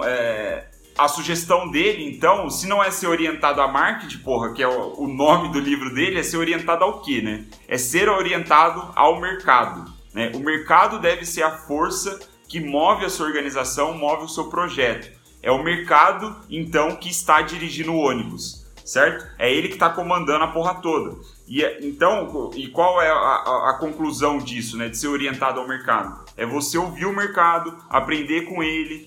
é, 0.05 0.69
a 0.97 1.09
sugestão 1.09 1.69
dele, 1.69 2.05
então, 2.05 2.49
se 2.49 2.69
não 2.69 2.81
é 2.81 2.89
ser 2.93 3.09
orientado 3.09 3.61
a 3.61 3.67
marketing, 3.67 4.19
porra, 4.19 4.53
que 4.53 4.63
é 4.63 4.69
o, 4.69 5.01
o 5.01 5.09
nome 5.09 5.51
do 5.51 5.59
livro 5.59 5.93
dele, 5.93 6.21
é 6.21 6.23
ser 6.23 6.37
orientado 6.37 6.85
ao 6.85 7.01
quê, 7.03 7.21
né? 7.21 7.47
É 7.67 7.77
ser 7.77 8.09
orientado 8.09 8.93
ao 8.95 9.21
mercado, 9.21 9.93
né? 10.15 10.31
O 10.37 10.39
mercado 10.39 11.01
deve 11.01 11.27
ser 11.27 11.43
a 11.43 11.51
força 11.51 12.17
que 12.49 12.61
move 12.61 13.05
a 13.05 13.11
sua 13.11 13.27
organização, 13.27 13.99
move 13.99 14.27
o 14.27 14.29
seu 14.29 14.45
projeto. 14.45 15.19
É 15.43 15.51
o 15.51 15.63
mercado, 15.63 16.37
então, 16.51 16.97
que 16.97 17.09
está 17.09 17.41
dirigindo 17.41 17.93
o 17.93 17.99
ônibus, 17.99 18.67
certo? 18.85 19.27
É 19.39 19.53
ele 19.53 19.69
que 19.69 19.75
está 19.75 19.89
comandando 19.89 20.45
a 20.45 20.49
porra 20.49 20.75
toda. 20.75 21.17
E 21.47 21.65
é, 21.65 21.79
então, 21.85 22.51
e 22.55 22.69
qual 22.69 23.03
é 23.03 23.09
a, 23.09 23.15
a, 23.15 23.71
a, 23.71 23.79
conclusão 23.81 24.39
disso, 24.39 24.77
né? 24.77 24.89
De 24.89 24.97
ser 24.97 25.09
orientado 25.09 25.59
ao 25.59 25.67
mercado? 25.67 26.25
É 26.37 26.47
você 26.47 26.79
ouvir 26.79 27.07
o 27.07 27.17
mercado, 27.17 27.77
aprender 27.89 28.43
com 28.43 28.63
ele. 28.63 29.07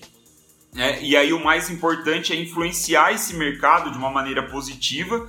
Né? 0.74 1.00
E 1.02 1.16
aí 1.16 1.32
o 1.32 1.42
mais 1.42 1.70
importante 1.70 2.32
é 2.32 2.36
influenciar 2.36 3.12
esse 3.12 3.34
mercado 3.34 3.90
de 3.90 3.96
uma 3.96 4.10
maneira 4.10 4.42
positiva 4.42 5.26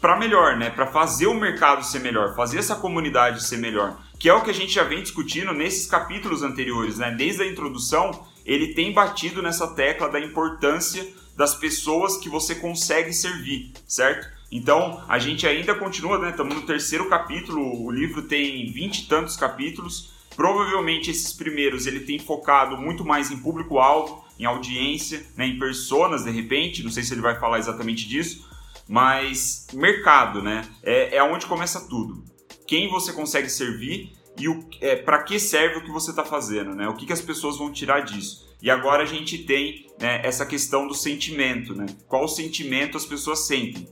para 0.00 0.16
melhor, 0.16 0.56
né? 0.56 0.70
Para 0.70 0.86
fazer 0.86 1.26
o 1.26 1.34
mercado 1.34 1.84
ser 1.84 2.00
melhor, 2.00 2.34
fazer 2.34 2.58
essa 2.58 2.76
comunidade 2.76 3.44
ser 3.44 3.58
melhor, 3.58 3.98
que 4.18 4.28
é 4.28 4.32
o 4.32 4.42
que 4.42 4.50
a 4.50 4.54
gente 4.54 4.72
já 4.72 4.84
vem 4.84 5.02
discutindo 5.02 5.52
nesses 5.52 5.86
capítulos 5.86 6.42
anteriores, 6.42 6.98
né? 6.98 7.10
Desde 7.10 7.42
a 7.42 7.46
introdução, 7.46 8.26
ele 8.48 8.72
tem 8.72 8.92
batido 8.94 9.42
nessa 9.42 9.68
tecla 9.74 10.08
da 10.08 10.18
importância 10.18 11.06
das 11.36 11.54
pessoas 11.54 12.16
que 12.16 12.30
você 12.30 12.54
consegue 12.54 13.12
servir, 13.12 13.72
certo? 13.86 14.26
Então, 14.50 15.04
a 15.06 15.18
gente 15.18 15.46
ainda 15.46 15.74
continua, 15.74 16.18
né? 16.18 16.30
Estamos 16.30 16.54
no 16.54 16.62
terceiro 16.62 17.10
capítulo, 17.10 17.84
o 17.84 17.90
livro 17.90 18.22
tem 18.22 18.72
vinte 18.72 19.00
e 19.00 19.06
tantos 19.06 19.36
capítulos. 19.36 20.14
Provavelmente 20.34 21.10
esses 21.10 21.32
primeiros 21.34 21.86
ele 21.86 22.00
tem 22.00 22.18
focado 22.18 22.78
muito 22.78 23.04
mais 23.04 23.30
em 23.30 23.36
público-alvo, 23.36 24.24
em 24.38 24.46
audiência, 24.46 25.26
né? 25.36 25.46
em 25.46 25.58
personas, 25.58 26.24
de 26.24 26.30
repente. 26.30 26.82
Não 26.82 26.90
sei 26.90 27.02
se 27.02 27.12
ele 27.12 27.20
vai 27.20 27.38
falar 27.38 27.58
exatamente 27.58 28.08
disso, 28.08 28.48
mas 28.88 29.66
mercado, 29.74 30.40
né? 30.40 30.64
É, 30.82 31.16
é 31.16 31.22
onde 31.22 31.44
começa 31.44 31.86
tudo. 31.86 32.24
Quem 32.66 32.88
você 32.88 33.12
consegue 33.12 33.50
servir 33.50 34.17
e 34.38 34.48
o, 34.48 34.64
é, 34.80 34.96
para 34.96 35.22
que 35.22 35.38
serve 35.38 35.78
o 35.78 35.84
que 35.84 35.90
você 35.90 36.10
está 36.10 36.24
fazendo, 36.24 36.74
né? 36.74 36.88
O 36.88 36.94
que, 36.94 37.06
que 37.06 37.12
as 37.12 37.20
pessoas 37.20 37.58
vão 37.58 37.72
tirar 37.72 38.00
disso? 38.00 38.48
E 38.62 38.70
agora 38.70 39.02
a 39.02 39.06
gente 39.06 39.38
tem 39.38 39.86
né, 40.00 40.20
essa 40.24 40.46
questão 40.46 40.86
do 40.86 40.94
sentimento, 40.94 41.74
né? 41.74 41.86
Qual 42.06 42.26
sentimento 42.28 42.96
as 42.96 43.04
pessoas 43.04 43.46
sentem? 43.46 43.88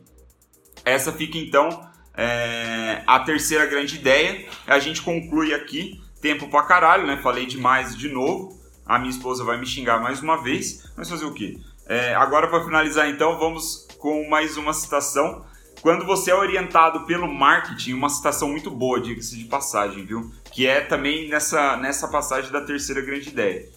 Essa 0.85 1.13
fica 1.13 1.37
então 1.37 1.69
é, 2.17 3.03
a 3.07 3.21
terceira 3.21 3.67
grande 3.67 3.97
ideia. 3.97 4.49
A 4.67 4.79
gente 4.79 5.03
conclui 5.03 5.53
aqui 5.53 6.01
tempo 6.21 6.49
pra 6.49 6.63
caralho, 6.63 7.07
né? 7.07 7.17
Falei 7.17 7.47
demais 7.47 7.97
de 7.97 8.09
novo. 8.09 8.57
A 8.85 8.99
minha 8.99 9.11
esposa 9.11 9.45
vai 9.45 9.59
me 9.59 9.67
xingar 9.67 10.01
mais 10.01 10.21
uma 10.21 10.43
vez, 10.43 10.91
mas 10.97 11.11
fazer 11.11 11.25
o 11.25 11.35
quê? 11.35 11.59
É, 11.89 12.15
agora 12.15 12.49
para 12.49 12.65
finalizar 12.65 13.09
então, 13.09 13.39
vamos 13.39 13.87
com 13.99 14.29
mais 14.29 14.57
uma 14.57 14.73
citação 14.73 15.45
quando 15.81 16.05
você 16.05 16.31
é 16.31 16.35
orientado 16.35 17.07
pelo 17.07 17.33
marketing, 17.33 17.93
uma 17.93 18.09
citação 18.09 18.49
muito 18.49 18.71
boa, 18.71 19.01
diga-se 19.01 19.37
de 19.37 19.45
passagem, 19.45 20.05
viu? 20.05 20.31
Que 20.53 20.67
é 20.67 20.81
também 20.81 21.29
nessa, 21.29 21.77
nessa 21.77 22.09
passagem 22.09 22.51
da 22.51 22.61
terceira 22.61 23.01
grande 23.01 23.29
ideia. 23.29 23.69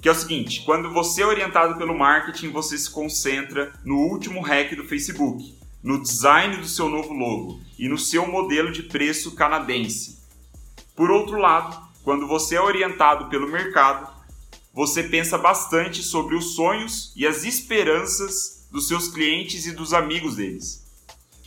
Que 0.00 0.08
é 0.08 0.12
o 0.12 0.14
seguinte: 0.14 0.62
quando 0.64 0.92
você 0.92 1.22
é 1.22 1.26
orientado 1.26 1.76
pelo 1.76 1.96
marketing, 1.96 2.50
você 2.50 2.78
se 2.78 2.90
concentra 2.90 3.72
no 3.84 3.96
último 3.96 4.40
hack 4.40 4.76
do 4.76 4.84
Facebook, 4.84 5.58
no 5.82 6.00
design 6.00 6.56
do 6.56 6.68
seu 6.68 6.88
novo 6.88 7.12
logo 7.12 7.60
e 7.78 7.88
no 7.88 7.98
seu 7.98 8.26
modelo 8.26 8.70
de 8.70 8.84
preço 8.84 9.34
canadense. 9.34 10.18
Por 10.94 11.10
outro 11.10 11.38
lado, 11.38 11.80
quando 12.04 12.26
você 12.26 12.56
é 12.56 12.60
orientado 12.60 13.28
pelo 13.28 13.50
mercado, 13.50 14.08
você 14.72 15.02
pensa 15.02 15.36
bastante 15.36 16.02
sobre 16.02 16.36
os 16.36 16.54
sonhos 16.54 17.12
e 17.16 17.26
as 17.26 17.44
esperanças 17.44 18.68
dos 18.70 18.86
seus 18.86 19.08
clientes 19.08 19.66
e 19.66 19.72
dos 19.72 19.92
amigos 19.92 20.36
deles. 20.36 20.87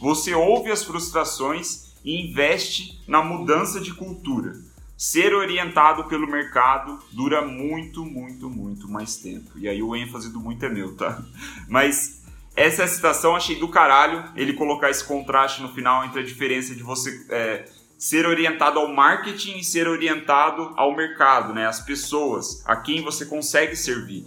Você 0.01 0.33
ouve 0.33 0.71
as 0.71 0.83
frustrações 0.83 1.91
e 2.03 2.27
investe 2.27 2.99
na 3.07 3.21
mudança 3.21 3.79
de 3.79 3.93
cultura. 3.93 4.53
Ser 4.97 5.33
orientado 5.33 6.05
pelo 6.05 6.27
mercado 6.27 6.99
dura 7.11 7.41
muito, 7.43 8.03
muito, 8.03 8.49
muito 8.49 8.89
mais 8.89 9.15
tempo. 9.15 9.51
E 9.57 9.67
aí 9.67 9.81
o 9.81 9.95
ênfase 9.95 10.31
do 10.31 10.39
muito 10.39 10.65
é 10.65 10.69
meu, 10.69 10.95
tá? 10.95 11.23
Mas 11.69 12.23
essa 12.55 12.83
é 12.83 12.87
citação, 12.87 13.35
achei 13.35 13.55
do 13.55 13.67
caralho 13.67 14.23
ele 14.35 14.53
colocar 14.53 14.89
esse 14.89 15.03
contraste 15.03 15.61
no 15.61 15.73
final 15.73 16.03
entre 16.03 16.19
a 16.19 16.23
diferença 16.23 16.75
de 16.75 16.83
você 16.83 17.25
é, 17.29 17.65
ser 17.97 18.25
orientado 18.25 18.79
ao 18.79 18.87
marketing 18.87 19.59
e 19.59 19.63
ser 19.63 19.87
orientado 19.87 20.73
ao 20.75 20.95
mercado, 20.95 21.53
né? 21.53 21.67
As 21.67 21.79
pessoas, 21.79 22.63
a 22.65 22.75
quem 22.75 23.03
você 23.03 23.25
consegue 23.25 23.75
servir. 23.75 24.25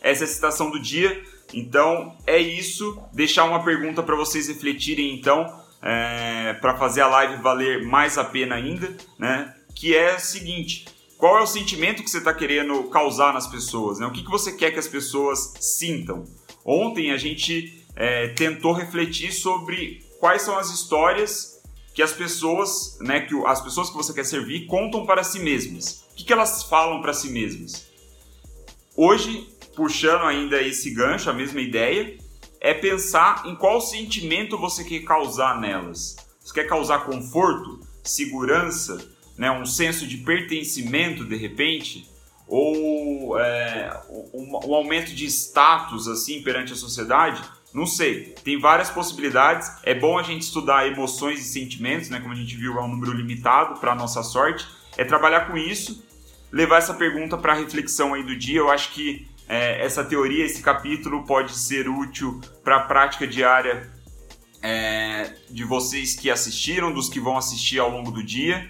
Essa 0.00 0.22
é 0.22 0.26
a 0.26 0.28
citação 0.28 0.70
do 0.70 0.80
dia. 0.80 1.20
Então 1.52 2.16
é 2.26 2.38
isso. 2.38 3.00
Deixar 3.12 3.44
uma 3.44 3.64
pergunta 3.64 4.02
para 4.02 4.16
vocês 4.16 4.48
refletirem 4.48 5.14
então, 5.14 5.46
é, 5.82 6.54
para 6.54 6.76
fazer 6.76 7.02
a 7.02 7.08
live 7.08 7.42
valer 7.42 7.86
mais 7.86 8.18
a 8.18 8.24
pena 8.24 8.54
ainda, 8.54 8.96
né? 9.18 9.54
Que 9.74 9.96
é 9.96 10.16
o 10.16 10.20
seguinte: 10.20 10.86
qual 11.16 11.38
é 11.38 11.42
o 11.42 11.46
sentimento 11.46 12.02
que 12.02 12.10
você 12.10 12.18
está 12.18 12.32
querendo 12.32 12.84
causar 12.84 13.32
nas 13.32 13.46
pessoas? 13.46 13.98
Né? 13.98 14.06
O 14.06 14.12
que, 14.12 14.22
que 14.22 14.30
você 14.30 14.52
quer 14.52 14.70
que 14.70 14.78
as 14.78 14.88
pessoas 14.88 15.54
sintam? 15.60 16.24
Ontem 16.64 17.10
a 17.10 17.16
gente 17.16 17.84
é, 17.96 18.28
tentou 18.28 18.72
refletir 18.72 19.32
sobre 19.32 20.06
quais 20.20 20.42
são 20.42 20.58
as 20.58 20.70
histórias 20.70 21.58
que 21.92 22.02
as 22.02 22.12
pessoas, 22.12 22.96
né, 23.00 23.22
que 23.22 23.34
as 23.44 23.60
pessoas 23.60 23.90
que 23.90 23.96
você 23.96 24.12
quer 24.12 24.24
servir 24.24 24.66
contam 24.66 25.04
para 25.04 25.24
si 25.24 25.40
mesmas. 25.40 26.04
O 26.12 26.14
que, 26.14 26.24
que 26.24 26.32
elas 26.32 26.62
falam 26.62 27.02
para 27.02 27.12
si 27.12 27.28
mesmas? 27.30 27.88
Hoje, 28.96 29.48
puxando 29.78 30.24
ainda 30.24 30.60
esse 30.60 30.90
gancho, 30.90 31.30
a 31.30 31.32
mesma 31.32 31.60
ideia, 31.60 32.18
é 32.60 32.74
pensar 32.74 33.44
em 33.46 33.54
qual 33.54 33.80
sentimento 33.80 34.58
você 34.58 34.82
quer 34.82 35.04
causar 35.04 35.60
nelas. 35.60 36.16
Você 36.40 36.52
quer 36.52 36.66
causar 36.66 37.04
conforto, 37.04 37.78
segurança, 38.02 39.08
né, 39.36 39.52
um 39.52 39.64
senso 39.64 40.04
de 40.04 40.16
pertencimento 40.16 41.24
de 41.24 41.36
repente, 41.36 42.10
ou 42.48 43.38
é, 43.38 44.02
um, 44.34 44.58
um 44.66 44.74
aumento 44.74 45.14
de 45.14 45.26
status 45.26 46.08
assim 46.08 46.42
perante 46.42 46.72
a 46.72 46.76
sociedade? 46.76 47.40
Não 47.72 47.86
sei, 47.86 48.34
tem 48.42 48.58
várias 48.58 48.90
possibilidades. 48.90 49.70
É 49.84 49.94
bom 49.94 50.18
a 50.18 50.24
gente 50.24 50.42
estudar 50.42 50.88
emoções 50.88 51.38
e 51.38 51.44
sentimentos, 51.44 52.08
né? 52.08 52.18
Como 52.18 52.32
a 52.32 52.36
gente 52.36 52.56
viu, 52.56 52.78
é 52.78 52.82
um 52.82 52.88
número 52.88 53.12
limitado 53.12 53.78
para 53.78 53.94
nossa 53.94 54.24
sorte. 54.24 54.66
É 54.96 55.04
trabalhar 55.04 55.46
com 55.46 55.56
isso, 55.56 56.04
levar 56.50 56.78
essa 56.78 56.94
pergunta 56.94 57.38
para 57.38 57.54
reflexão 57.54 58.14
aí 58.14 58.24
do 58.24 58.34
dia. 58.34 58.58
Eu 58.58 58.70
acho 58.70 58.90
que 58.92 59.28
é, 59.48 59.84
essa 59.84 60.04
teoria, 60.04 60.44
esse 60.44 60.62
capítulo 60.62 61.24
pode 61.24 61.56
ser 61.56 61.88
útil 61.88 62.40
para 62.62 62.76
a 62.76 62.80
prática 62.80 63.26
diária 63.26 63.90
é, 64.62 65.34
de 65.50 65.64
vocês 65.64 66.14
que 66.14 66.30
assistiram, 66.30 66.92
dos 66.92 67.08
que 67.08 67.18
vão 67.18 67.36
assistir 67.36 67.78
ao 67.78 67.90
longo 67.90 68.10
do 68.10 68.22
dia. 68.22 68.68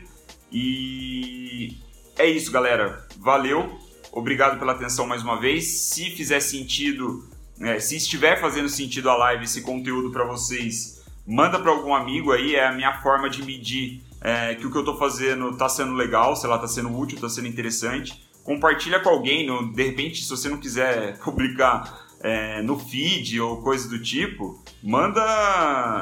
E 0.53 1.77
é 2.17 2.27
isso, 2.27 2.53
galera. 2.53 3.07
Valeu. 3.19 3.79
Obrigado 4.13 4.59
pela 4.59 4.73
atenção 4.73 5.07
mais 5.07 5.23
uma 5.23 5.39
vez. 5.41 5.67
Se 5.67 6.11
fizer 6.11 6.41
sentido 6.41 7.29
é, 7.61 7.81
se 7.81 7.97
estiver 7.97 8.41
fazendo 8.41 8.69
sentido 8.69 9.11
a 9.11 9.17
live, 9.17 9.45
esse 9.45 9.63
conteúdo 9.63 10.11
para 10.11 10.25
vocês, 10.25 11.03
manda 11.27 11.59
para 11.59 11.71
algum 11.71 11.95
amigo 11.95 12.33
aí. 12.33 12.55
É 12.55 12.67
a 12.67 12.73
minha 12.73 13.01
forma 13.03 13.29
de 13.29 13.43
medir 13.43 14.03
é, 14.21 14.55
que 14.55 14.67
o 14.67 14.71
que 14.71 14.77
eu 14.77 14.83
estou 14.83 14.97
fazendo 14.97 15.51
está 15.51 15.69
sendo 15.69 15.93
legal, 15.95 16.37
sei 16.37 16.49
lá, 16.49 16.57
está 16.57 16.69
sendo 16.69 16.97
útil, 16.97 17.17
está 17.17 17.29
sendo 17.29 17.49
interessante. 17.49 18.28
Compartilha 18.49 18.99
com 18.99 19.11
alguém. 19.11 19.47
No, 19.47 19.71
de 19.71 19.83
repente, 19.83 20.25
se 20.25 20.31
você 20.31 20.49
não 20.49 20.57
quiser 20.57 21.19
publicar 21.21 22.07
é, 22.19 22.63
no 22.63 22.79
feed 22.79 23.39
ou 23.39 23.61
coisa 23.61 23.87
do 23.91 24.03
tipo, 24.03 24.65
manda 24.83 25.21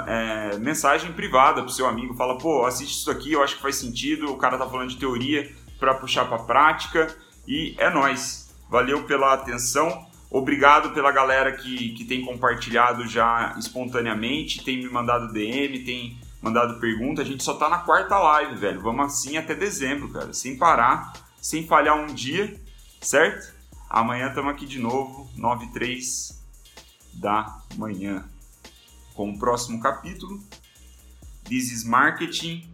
é, 0.07 0.57
mensagem 0.59 1.13
privada 1.13 1.61
pro 1.61 1.73
seu 1.73 1.89
amigo. 1.89 2.15
Fala, 2.15 2.39
pô, 2.39 2.65
assiste 2.65 3.01
isso 3.01 3.11
aqui, 3.11 3.33
eu 3.33 3.43
acho 3.43 3.57
que 3.57 3.63
faz 3.63 3.75
sentido. 3.75 4.31
O 4.31 4.37
cara 4.37 4.57
tá 4.57 4.65
falando 4.65 4.91
de 4.91 4.97
teoria 4.97 5.53
para 5.81 5.95
puxar 5.95 6.27
para 6.27 6.39
prática. 6.39 7.13
E 7.49 7.75
é 7.79 7.91
nós. 7.91 8.55
Valeu 8.71 9.03
pela 9.03 9.35
atenção. 9.35 10.07
Obrigado 10.31 10.91
pela 10.91 11.11
galera 11.11 11.51
que, 11.51 11.95
que 11.95 12.05
tem 12.05 12.25
compartilhado 12.25 13.09
já 13.09 13.57
espontaneamente, 13.59 14.63
tem 14.63 14.79
me 14.79 14.89
mandado 14.89 15.33
DM, 15.33 15.81
tem 15.81 16.17
mandado 16.41 16.79
pergunta. 16.79 17.23
A 17.23 17.25
gente 17.25 17.43
só 17.43 17.55
tá 17.55 17.69
na 17.69 17.79
quarta 17.79 18.17
live, 18.17 18.55
velho. 18.55 18.81
Vamos 18.81 19.07
assim 19.07 19.37
até 19.37 19.53
dezembro, 19.53 20.11
cara. 20.11 20.33
Sem 20.33 20.57
parar, 20.57 21.13
sem 21.47 21.65
falhar 21.65 21.97
um 21.97 22.13
dia, 22.13 22.61
certo? 23.01 23.55
Amanhã 23.89 24.31
estamos 24.31 24.53
aqui 24.53 24.67
de 24.67 24.81
novo, 24.81 25.31
9 25.37 25.67
e 25.67 25.69
3 25.69 26.45
da 27.15 27.63
manhã, 27.77 28.29
com 29.15 29.31
o 29.31 29.39
próximo 29.39 29.81
capítulo. 29.81 30.43
This 31.45 31.71
is 31.71 31.85
Marketing. 31.85 32.69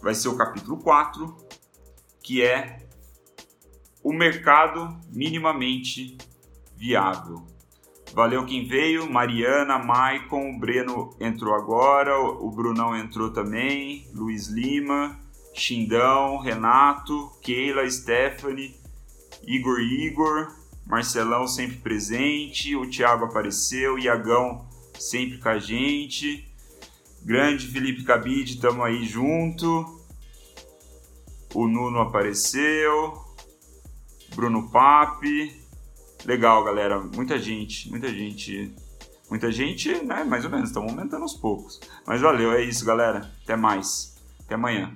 Vai 0.00 0.14
ser 0.14 0.28
o 0.28 0.38
capítulo 0.38 0.78
4, 0.78 1.36
que 2.22 2.42
é 2.42 2.88
o 4.02 4.10
mercado 4.10 4.98
minimamente 5.12 6.16
viável. 6.74 7.46
Valeu 8.14 8.46
quem 8.46 8.66
veio, 8.66 9.10
Mariana, 9.10 9.78
Maicon, 9.78 10.52
o 10.52 10.58
Breno 10.58 11.14
entrou 11.20 11.54
agora, 11.54 12.18
o 12.18 12.50
Brunão 12.50 12.96
entrou 12.96 13.30
também, 13.30 14.08
Luiz 14.14 14.46
Lima, 14.46 15.25
Xindão, 15.56 16.38
Renato, 16.38 17.30
Keila, 17.42 17.88
Stephanie, 17.90 18.74
Igor 19.46 19.80
Igor, 19.80 20.54
Marcelão 20.86 21.48
sempre 21.48 21.76
presente, 21.78 22.76
o 22.76 22.88
Thiago 22.88 23.24
apareceu, 23.24 23.98
Iagão 23.98 24.68
sempre 24.98 25.38
com 25.38 25.48
a 25.48 25.58
gente, 25.58 26.46
grande 27.22 27.66
Felipe 27.66 28.04
Cabide, 28.04 28.60
tamo 28.60 28.82
aí 28.82 29.04
junto, 29.04 30.00
o 31.54 31.66
Nuno 31.66 32.00
apareceu, 32.00 33.24
Bruno 34.34 34.70
Pape, 34.70 35.66
Legal, 36.26 36.64
galera. 36.64 36.98
Muita 36.98 37.38
gente, 37.38 37.88
muita 37.88 38.08
gente. 38.08 38.74
Muita 39.30 39.50
gente, 39.52 39.92
né? 40.04 40.24
Mais 40.24 40.44
ou 40.44 40.50
menos, 40.50 40.70
estamos 40.70 40.90
aumentando 40.90 41.22
aos 41.22 41.34
poucos. 41.34 41.80
Mas 42.04 42.20
valeu, 42.20 42.52
é 42.52 42.64
isso, 42.64 42.84
galera. 42.84 43.30
Até 43.44 43.54
mais. 43.54 44.16
Até 44.44 44.56
amanhã. 44.56 44.92